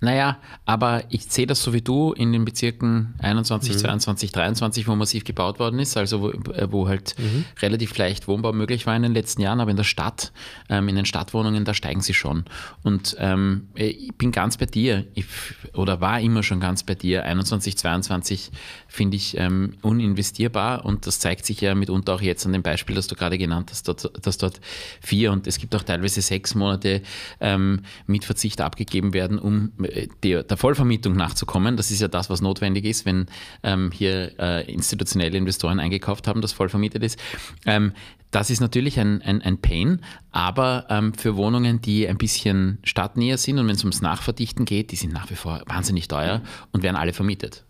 [0.00, 3.78] Naja, aber ich sehe das so wie du in den Bezirken 21, mhm.
[3.78, 7.44] 22, 23, wo massiv gebaut worden ist, also wo, äh, wo halt mhm.
[7.60, 10.32] relativ leicht Wohnbau möglich war in den letzten Jahren, aber in der Stadt,
[10.68, 12.44] ähm, in den Stadtwohnungen, da steigen sie schon.
[12.84, 15.26] Und ähm, ich bin ganz bei dir, ich,
[15.74, 17.24] oder war immer schon ganz bei dir.
[17.24, 18.50] 21, 22
[18.86, 22.94] finde ich ähm, uninvestierbar und das zeigt sich ja mitunter auch jetzt an dem Beispiel,
[22.94, 24.60] das du gerade genannt hast, dort, dass dort
[25.00, 27.02] vier und es gibt auch teilweise sechs Monate
[27.40, 29.87] ähm, mit Verzicht abgegeben werden, um äh,
[30.22, 31.76] der, der, Vollvermietung nachzukommen.
[31.76, 33.26] Das ist ja das, was notwendig ist, wenn
[33.62, 37.18] ähm, hier äh, institutionelle Investoren eingekauft haben, das voll vermietet ist.
[37.66, 37.92] Ähm,
[38.30, 43.38] das ist natürlich ein, ein, ein Pain, aber ähm, für Wohnungen, die ein bisschen stadtnäher
[43.38, 46.82] sind und wenn es ums Nachverdichten geht, die sind nach wie vor wahnsinnig teuer und
[46.82, 47.64] werden alle vermietet.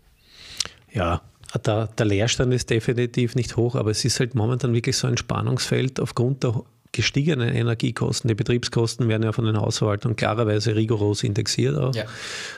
[0.91, 1.21] Ja,
[1.65, 5.17] der, der Leerstand ist definitiv nicht hoch, aber es ist halt momentan wirklich so ein
[5.17, 8.27] Spannungsfeld aufgrund der gestiegenen Energiekosten.
[8.27, 11.77] Die Betriebskosten werden ja von den Hausverwaltungen klarerweise rigoros indexiert.
[11.77, 11.93] Auch.
[11.95, 12.05] Ja.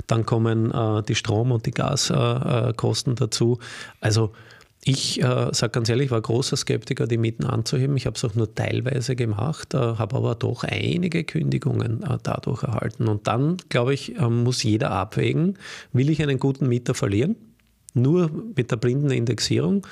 [0.08, 3.60] Dann kommen äh, die Strom- und die Gaskosten äh, dazu.
[4.00, 4.32] Also
[4.84, 7.96] ich äh, sage ganz ehrlich, ich war großer Skeptiker, die Mieten anzuheben.
[7.98, 12.63] Ich habe es auch nur teilweise gemacht, äh, habe aber doch einige Kündigungen äh, dadurch
[12.63, 13.08] erhalten.
[13.08, 15.60] Und dann, glaube ich, äh, muss jeder abwägen,
[15.94, 17.36] will ich einen guten Mieter verlieren?
[17.94, 19.86] Nur mit der blinden Indexierung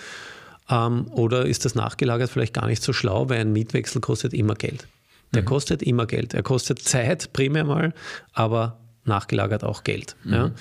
[0.69, 4.55] ähm, oder ist das nachgelagert vielleicht gar nicht so schlau, weil ein Mietwechsel kostet immer
[4.55, 4.87] Geld.
[5.33, 5.45] Der mhm.
[5.45, 6.33] kostet immer Geld.
[6.33, 7.93] Er kostet Zeit primär mal,
[8.33, 10.15] aber nachgelagert auch Geld.
[10.23, 10.33] Mhm.
[10.33, 10.51] Ja.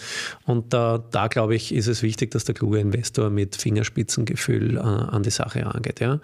[0.45, 4.81] Und da, da, glaube ich, ist es wichtig, dass der kluge Investor mit Fingerspitzengefühl äh,
[4.81, 6.01] an die Sache angeht.
[6.01, 6.21] Ja.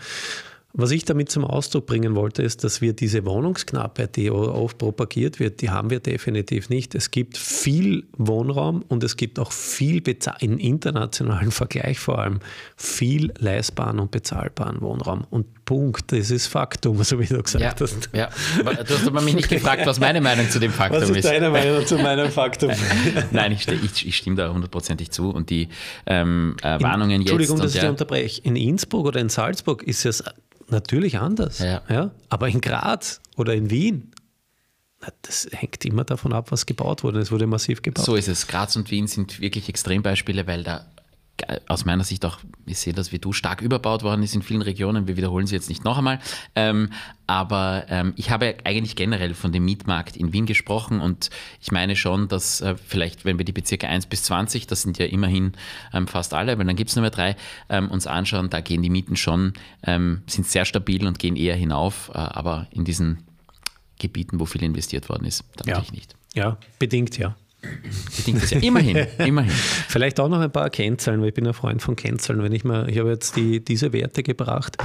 [0.76, 5.38] Was ich damit zum Ausdruck bringen wollte, ist, dass wir diese Wohnungsknappheit, die oft propagiert
[5.38, 6.96] wird, die haben wir definitiv nicht.
[6.96, 10.02] Es gibt viel Wohnraum und es gibt auch viel,
[10.40, 12.40] im internationalen Vergleich vor allem,
[12.76, 15.24] viel leistbaren und bezahlbaren Wohnraum.
[15.30, 18.10] Und Punkt, das ist Faktum, so wie du gesagt ja, hast.
[18.12, 18.30] Ja,
[18.64, 21.10] du hast aber mich nicht gefragt, was meine Meinung zu dem Faktum ist.
[21.10, 22.72] Was ist deine Meinung zu meinem Faktum?
[23.30, 25.68] Nein, ich, ich, ich, stimme da hundertprozentig zu und die
[26.06, 27.30] ähm, äh, Warnungen in, jetzt.
[27.30, 28.40] Entschuldigung, dass ich ja, unterbreche.
[28.42, 30.24] In Innsbruck oder in Salzburg ist es
[30.68, 31.59] natürlich anders.
[31.59, 31.83] Ja.
[31.88, 32.11] ja.
[32.29, 34.12] Aber in Graz oder in Wien,
[35.22, 37.20] das hängt immer davon ab, was gebaut wurde.
[37.20, 38.05] Es wurde massiv gebaut.
[38.05, 38.46] So ist es.
[38.46, 40.87] Graz und Wien sind wirklich Extrembeispiele, weil da
[41.66, 44.62] aus meiner Sicht auch, ich sehe das wie du, stark überbaut worden ist in vielen
[44.62, 45.09] Regionen.
[45.09, 46.20] Wir wiederholen sie jetzt nicht noch einmal.
[46.55, 46.90] Ähm,
[47.27, 51.97] aber ähm, ich habe eigentlich generell von dem Mietmarkt in Wien gesprochen und ich meine
[51.97, 55.53] schon, dass äh, vielleicht, wenn wir die Bezirke 1 bis 20, das sind ja immerhin
[55.92, 57.37] ähm, fast alle, weil dann gibt es nur mehr drei,
[57.68, 61.57] ähm, uns anschauen, da gehen die Mieten schon, ähm, sind sehr stabil und gehen eher
[61.57, 62.11] hinauf.
[62.14, 63.25] Äh, aber in diesen
[63.99, 65.75] Gebieten, wo viel investiert worden ist, da ja.
[65.75, 66.14] natürlich nicht.
[66.35, 67.37] Ja, bedingt ja.
[68.16, 68.61] Bedingt das ja.
[68.61, 69.50] Immerhin, immerhin.
[69.50, 72.42] Vielleicht auch noch ein paar Kennzahlen, weil ich bin ein Freund von Kennzahlen.
[72.42, 74.77] Wenn ich mal, ich habe jetzt die, diese Werte gebracht,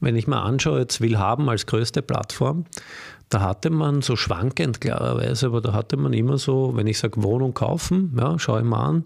[0.00, 2.64] wenn ich mal anschaue, jetzt will haben als größte Plattform,
[3.28, 7.22] da hatte man so schwankend klarerweise, aber da hatte man immer so, wenn ich sage
[7.22, 9.04] Wohnung kaufen, ja, schaue ich mal an,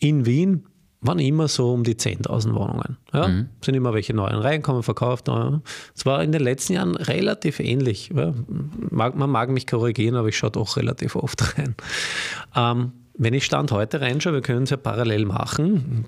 [0.00, 0.64] in Wien
[1.00, 2.96] waren immer so um die 10.000 Wohnungen.
[3.12, 3.28] Ja?
[3.28, 3.48] Mhm.
[3.64, 5.28] Sind immer welche neuen reinkommen, verkauft.
[5.94, 8.10] Es war in den letzten Jahren relativ ähnlich.
[8.14, 8.34] Ja?
[8.90, 11.74] Mag, man mag mich korrigieren, aber ich schaue doch relativ oft rein.
[12.56, 16.06] Ähm, wenn ich Stand heute reinschaue, wir können es ja parallel machen.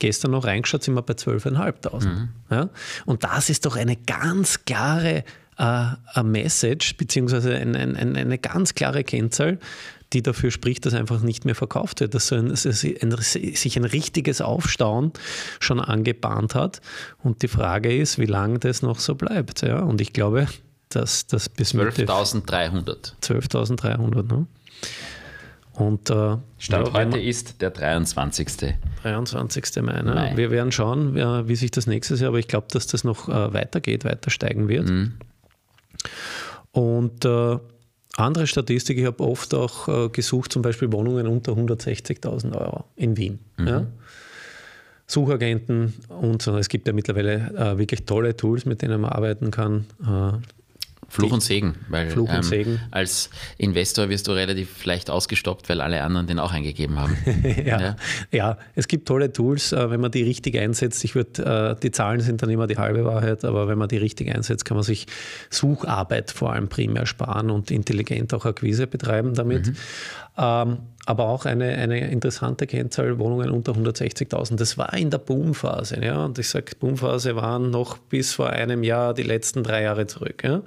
[0.00, 2.04] Gestern noch reingeschaut, sind wir bei 12.500.
[2.04, 2.28] Mhm.
[2.50, 2.70] Ja?
[3.06, 5.24] Und das ist doch eine ganz klare
[5.58, 9.58] äh, Message, beziehungsweise eine, eine, eine ganz klare Kennzahl,
[10.14, 14.40] die dafür spricht, dass einfach nicht mehr verkauft wird, dass so ein, sich ein richtiges
[14.40, 15.12] Aufstauen
[15.60, 16.80] schon angebahnt hat.
[17.22, 19.62] Und die Frage ist, wie lange das noch so bleibt.
[19.62, 19.80] Ja?
[19.80, 20.46] Und ich glaube,
[20.88, 23.14] dass das bis 12.300.
[23.22, 24.46] 12.300, ne?
[25.72, 28.76] Und äh, Stand ja, heute ist der 23.
[29.02, 29.82] 23.
[29.82, 30.02] Mai.
[30.02, 30.14] Ne?
[30.14, 30.36] Mai.
[30.36, 31.16] Wir werden schauen,
[31.48, 34.68] wie sich das nächstes Jahr, aber ich glaube, dass das noch äh, weitergeht, weiter steigen
[34.68, 34.88] wird.
[34.88, 35.14] Mhm.
[36.70, 37.58] Und äh,
[38.16, 43.16] andere Statistik, ich habe oft auch äh, gesucht, zum Beispiel Wohnungen unter 160.000 Euro in
[43.16, 43.38] Wien.
[43.56, 43.66] Mhm.
[43.66, 43.86] Ja?
[45.06, 46.56] Suchagenten und so.
[46.56, 49.86] Es gibt ja mittlerweile äh, wirklich tolle Tools, mit denen man arbeiten kann.
[50.02, 50.38] Äh,
[51.14, 52.80] Fluch und Segen, weil Fluch und ähm, Segen.
[52.90, 57.16] als Investor wirst du relativ leicht ausgestoppt, weil alle anderen den auch eingegeben haben.
[57.64, 57.96] ja, Ja.
[58.32, 58.58] ja.
[58.74, 61.04] es gibt tolle Tools, äh, wenn man die richtig einsetzt.
[61.04, 63.98] Ich würde, äh, die Zahlen sind dann immer die halbe Wahrheit, aber wenn man die
[63.98, 65.06] richtig einsetzt, kann man sich
[65.50, 69.72] Sucharbeit vor allem primär sparen und intelligent auch Akquise betreiben damit.
[70.36, 74.56] Ähm, aber auch eine, eine interessante Kennzahl, Wohnungen unter 160.000.
[74.56, 76.02] Das war in der Boomphase.
[76.02, 76.24] Ja?
[76.24, 80.42] Und ich sage, Boomphase waren noch bis vor einem Jahr die letzten drei Jahre zurück.
[80.42, 80.62] Ja?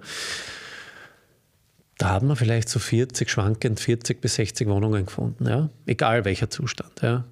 [1.97, 5.69] Da hat man vielleicht so 40, schwankend 40 bis 60 Wohnungen gefunden, ja?
[5.88, 7.01] egal welcher Zustand.
[7.01, 7.25] Ja?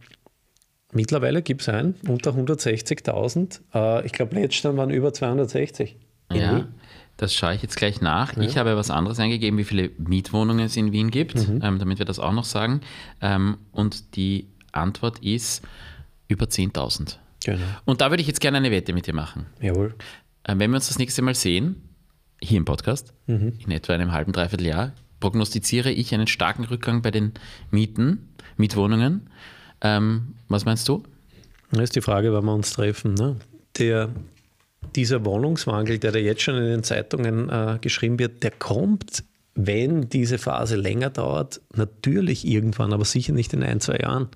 [0.91, 3.60] Mittlerweile gibt es einen unter 160.000.
[3.74, 5.98] Äh, ich glaube, letztens waren über 260.
[6.32, 6.67] in Ja, Wien.
[7.17, 8.36] Das schaue ich jetzt gleich nach.
[8.38, 11.62] Ich habe was anderes eingegeben, wie viele Mietwohnungen es in Wien gibt, Mhm.
[11.63, 12.82] ähm, damit wir das auch noch sagen.
[13.21, 15.63] Ähm, und die Antwort ist
[16.28, 17.19] über 10.000.
[17.45, 17.60] Genau.
[17.86, 19.45] Und da würde ich jetzt gerne eine Wette mit dir machen.
[19.62, 19.95] Jawohl.
[20.47, 21.82] Ähm, wenn wir uns das nächste Mal sehen,
[22.41, 23.54] hier im Podcast, Mhm.
[23.60, 27.32] in etwa einem halben, dreiviertel Jahr, prognostiziere ich einen starken Rückgang bei den
[27.71, 29.30] Mieten, Mietwohnungen.
[29.82, 31.04] Ähm, was meinst du?
[31.71, 33.13] Das ist die Frage, wann wir uns treffen.
[33.13, 33.38] Ne?
[33.78, 34.10] Der,
[34.95, 39.24] dieser Wohnungsmangel, der da jetzt schon in den Zeitungen äh, geschrieben wird, der kommt,
[39.56, 44.28] wenn diese Phase länger dauert, natürlich irgendwann, aber sicher nicht in ein, zwei Jahren.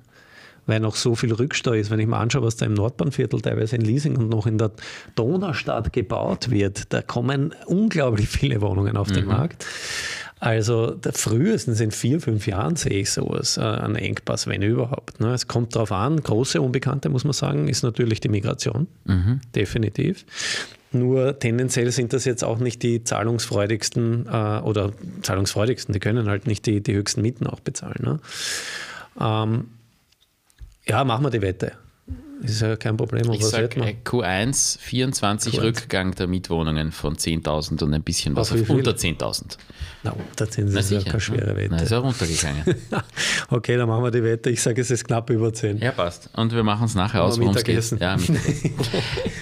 [0.65, 1.89] Weil noch so viel Rückstau ist.
[1.89, 4.71] Wenn ich mir anschaue, was da im Nordbahnviertel teilweise in Leasing und noch in der
[5.15, 9.65] Donaustadt gebaut wird, da kommen unglaublich viele Wohnungen auf den Markt.
[10.39, 15.19] Also frühestens in vier, fünf Jahren sehe ich sowas, äh, einen Engpass, wenn überhaupt.
[15.19, 15.33] Ne?
[15.33, 18.87] Es kommt darauf an, große Unbekannte, muss man sagen, ist natürlich die Migration,
[19.53, 20.25] definitiv.
[20.91, 26.47] Nur tendenziell sind das jetzt auch nicht die zahlungsfreudigsten äh, oder zahlungsfreudigsten, die können halt
[26.47, 27.99] nicht die, die höchsten Mieten auch bezahlen.
[28.01, 28.19] Ne?
[29.19, 29.67] Ähm,
[30.87, 31.73] ja, machen wir die Wette.
[32.41, 33.29] Ist ja kein Problem.
[33.33, 33.87] Ich man?
[34.05, 35.61] Q1 24 Q1.
[35.61, 39.57] Rückgang der Mietwohnungen von 10.000 und ein bisschen was Auf auf unter 10.000.
[40.03, 41.11] Na, da sind Na es ja sicher.
[41.11, 41.93] keine schwere Na, ist Wette.
[41.95, 42.63] ja runtergegangen.
[43.49, 44.49] okay, dann machen wir die Wette.
[44.49, 45.79] Ich sage, es ist knapp über 10.
[45.79, 46.29] ja, passt.
[46.37, 47.99] Und wir machen es nachher aus, worum es geht.
[47.99, 48.15] Ja,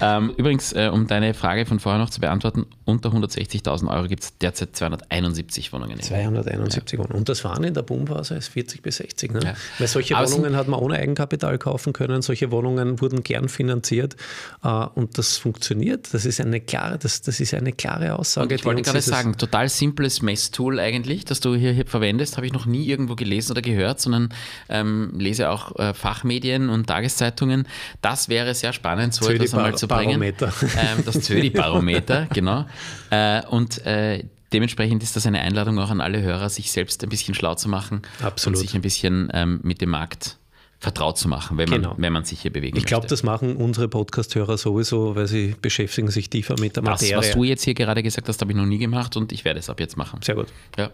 [0.00, 4.24] ähm, übrigens, äh, um deine Frage von vorher noch zu beantworten, unter 160.000 Euro gibt
[4.24, 5.92] es derzeit 271 Wohnungen.
[5.92, 6.04] in Wien.
[6.04, 7.14] 271 Wohnungen.
[7.18, 9.34] Und das waren in der Boomphase ist 40 bis 60.
[9.34, 9.40] Ne?
[9.44, 9.54] Ja.
[9.78, 12.22] Weil solche Aber Wohnungen hat man ohne Eigenkapital kaufen können.
[12.22, 14.16] Solche Wohnungen wurden gern finanziert
[14.62, 16.12] äh, und das funktioniert.
[16.12, 18.46] Das ist eine klare, das, das ist eine klare Aussage.
[18.46, 22.46] Und ich wollte gerade sagen, total simples Messtool eigentlich, das du hier, hier verwendest, habe
[22.46, 24.30] ich noch nie irgendwo gelesen oder gehört, sondern
[24.68, 27.66] ähm, lese auch äh, Fachmedien und Tageszeitungen.
[28.02, 30.20] Das wäre sehr spannend, so etwas einmal zu bringen.
[30.20, 30.52] Zödi-Barometer.
[30.76, 32.66] Ähm, das Zödi-Barometer, genau.
[33.10, 37.08] Äh, und äh, dementsprechend ist das eine Einladung auch an alle Hörer, sich selbst ein
[37.08, 38.56] bisschen schlau zu machen Absolut.
[38.56, 40.38] und sich ein bisschen ähm, mit dem Markt
[40.80, 41.94] vertraut zu machen, wenn man, Genau.
[41.98, 46.08] wenn man sich hier bewegen Ich glaube, das machen unsere Podcast-Hörer sowieso, weil sie beschäftigen
[46.10, 47.16] sich tiefer mit der Das, Materie.
[47.16, 49.58] was du jetzt hier gerade gesagt hast, habe ich noch nie gemacht und ich werde
[49.58, 50.20] es ab jetzt machen.
[50.22, 50.46] Sehr gut.
[50.76, 50.90] Ja,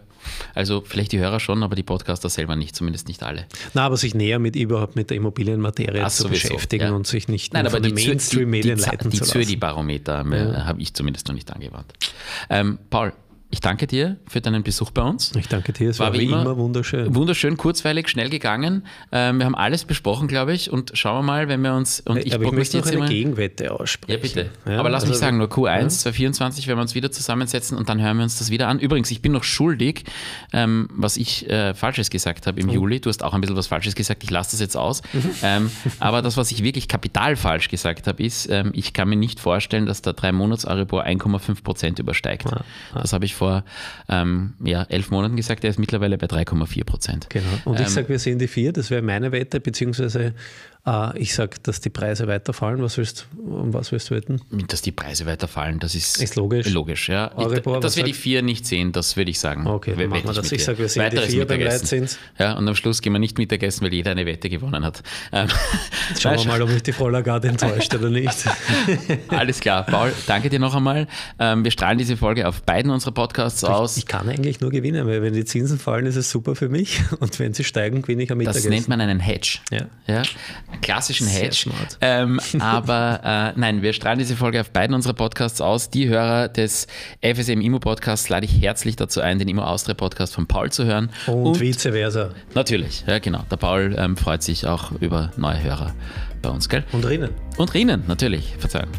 [0.55, 3.45] also vielleicht die Hörer schon, aber die Podcaster selber nicht, zumindest nicht alle.
[3.75, 6.91] Na, aber sich näher mit überhaupt mit der Immobilienmaterie Ach, zu sowieso, beschäftigen ja.
[6.91, 9.33] und sich nicht Nein, aber von den die, Mainstream-Medien die, die, leiten die zu lassen.
[9.33, 11.93] Zödi-Barometer äh, habe ich zumindest noch nicht angewandt.
[12.49, 13.13] Ähm, Paul,
[13.55, 15.31] ich danke dir für deinen Besuch bei uns.
[15.37, 17.15] Ich danke dir, es war, wie immer, wunderschön.
[17.15, 18.85] Wunderschön, kurzweilig, schnell gegangen.
[19.13, 22.01] Ähm, wir haben alles besprochen, glaube ich, und schauen wir mal, wenn wir uns.
[22.01, 24.21] Und ich, aber ich möchte prognostiziere eine mal- Gegenwette Ja, aussprechen.
[24.21, 24.49] bitte.
[24.67, 27.87] Ja, Aber lass also- mich sagen, nur Q1, 2024, wenn wir uns wieder zusammensetzen und
[27.87, 28.77] dann hören wir uns das wieder an.
[28.79, 30.03] Übrigens, ich bin noch schuldig,
[30.51, 32.99] ähm, was ich äh, Falsches gesagt habe im Juli.
[32.99, 35.01] Du hast auch ein bisschen was Falsches gesagt, ich lasse das jetzt aus.
[35.43, 39.15] ähm, aber das, was ich wirklich kapital falsch gesagt habe, ist, ähm, ich kann mir
[39.15, 42.45] nicht vorstellen, dass der 3-Monats-Euribor 1,5 Prozent übersteigt.
[42.93, 43.44] Das habe ich vor
[44.09, 47.27] ähm, ja, elf Monaten gesagt, der ist mittlerweile bei 3,4 Prozent.
[47.29, 47.45] Genau.
[47.65, 50.33] Und ich Ähm, sage, wir sehen die vier, das wäre meine Wette, beziehungsweise
[51.17, 52.81] ich sage, dass die Preise weiterfallen.
[52.81, 54.39] Was willst, um was willst du wetten?
[54.67, 56.69] Dass die Preise weiterfallen, das ist, Ist logisch.
[56.69, 57.35] Logisch, ja.
[57.35, 59.65] Euribor, Ich, dass wir die vier nicht sehen, das würde ich sagen.
[59.65, 60.51] Okay, dann machen wir das.
[60.51, 60.63] Ich dir.
[60.65, 61.59] sag, wir sehen die Weiteres vier beim.
[61.61, 62.19] Leitzins.
[62.37, 65.01] Ja, und am Schluss gehen wir nicht Mittagessen, weil jeder eine Wette gewonnen hat.
[65.31, 65.47] Ähm,
[66.19, 68.45] Schauen wir mal, ob mich die Lagarde enttäuscht oder nicht.
[69.29, 71.07] Alles klar, Paul, danke dir noch einmal.
[71.39, 73.97] Ähm, wir strahlen diese Folge auf beiden unserer Podcasts aus.
[73.97, 77.01] Ich kann eigentlich nur gewinnen, weil wenn die Zinsen fallen, ist es super für mich
[77.19, 78.69] und wenn sie steigen, gewinne ich am Das Mittagessen.
[78.69, 79.57] nennt man einen Hedge.
[79.71, 79.87] Ja.
[80.07, 80.21] Ja,
[80.81, 81.69] klassischen Hedge.
[82.01, 85.89] Ähm, aber äh, nein, wir strahlen diese Folge auf beiden unserer Podcasts aus.
[85.89, 86.87] Die Hörer des
[87.21, 90.85] FSM Immo Podcasts lade ich herzlich dazu ein, den Immo Austria Podcast von Paul zu
[90.85, 91.09] hören.
[91.27, 92.29] und, vice versa.
[92.53, 93.43] Natürlich, ja genau.
[93.49, 95.93] Der Paul ähm, freut sich auch über neue Hörer
[96.41, 96.83] bei uns, gell?
[96.91, 97.31] Und Rinnen.
[97.57, 98.89] Und Rinen, natürlich, Verzeihung.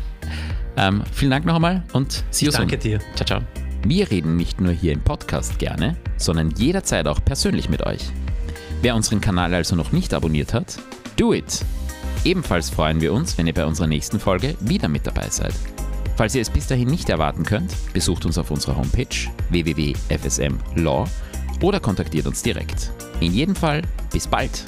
[0.76, 2.68] Ähm, vielen Dank noch einmal und see you soon.
[2.68, 2.98] Danke dir.
[3.14, 3.40] Ciao, ciao.
[3.86, 8.02] Wir reden nicht nur hier im Podcast gerne, sondern jederzeit auch persönlich mit euch.
[8.82, 10.78] Wer unseren Kanal also noch nicht abonniert hat,
[11.16, 11.64] do it!
[12.24, 15.54] Ebenfalls freuen wir uns, wenn ihr bei unserer nächsten Folge wieder mit dabei seid.
[16.16, 19.06] Falls ihr es bis dahin nicht erwarten könnt, besucht uns auf unserer Homepage
[19.50, 21.08] www.fsmlaw
[21.62, 22.90] oder kontaktiert uns direkt.
[23.20, 24.64] In jedem Fall, bis bald!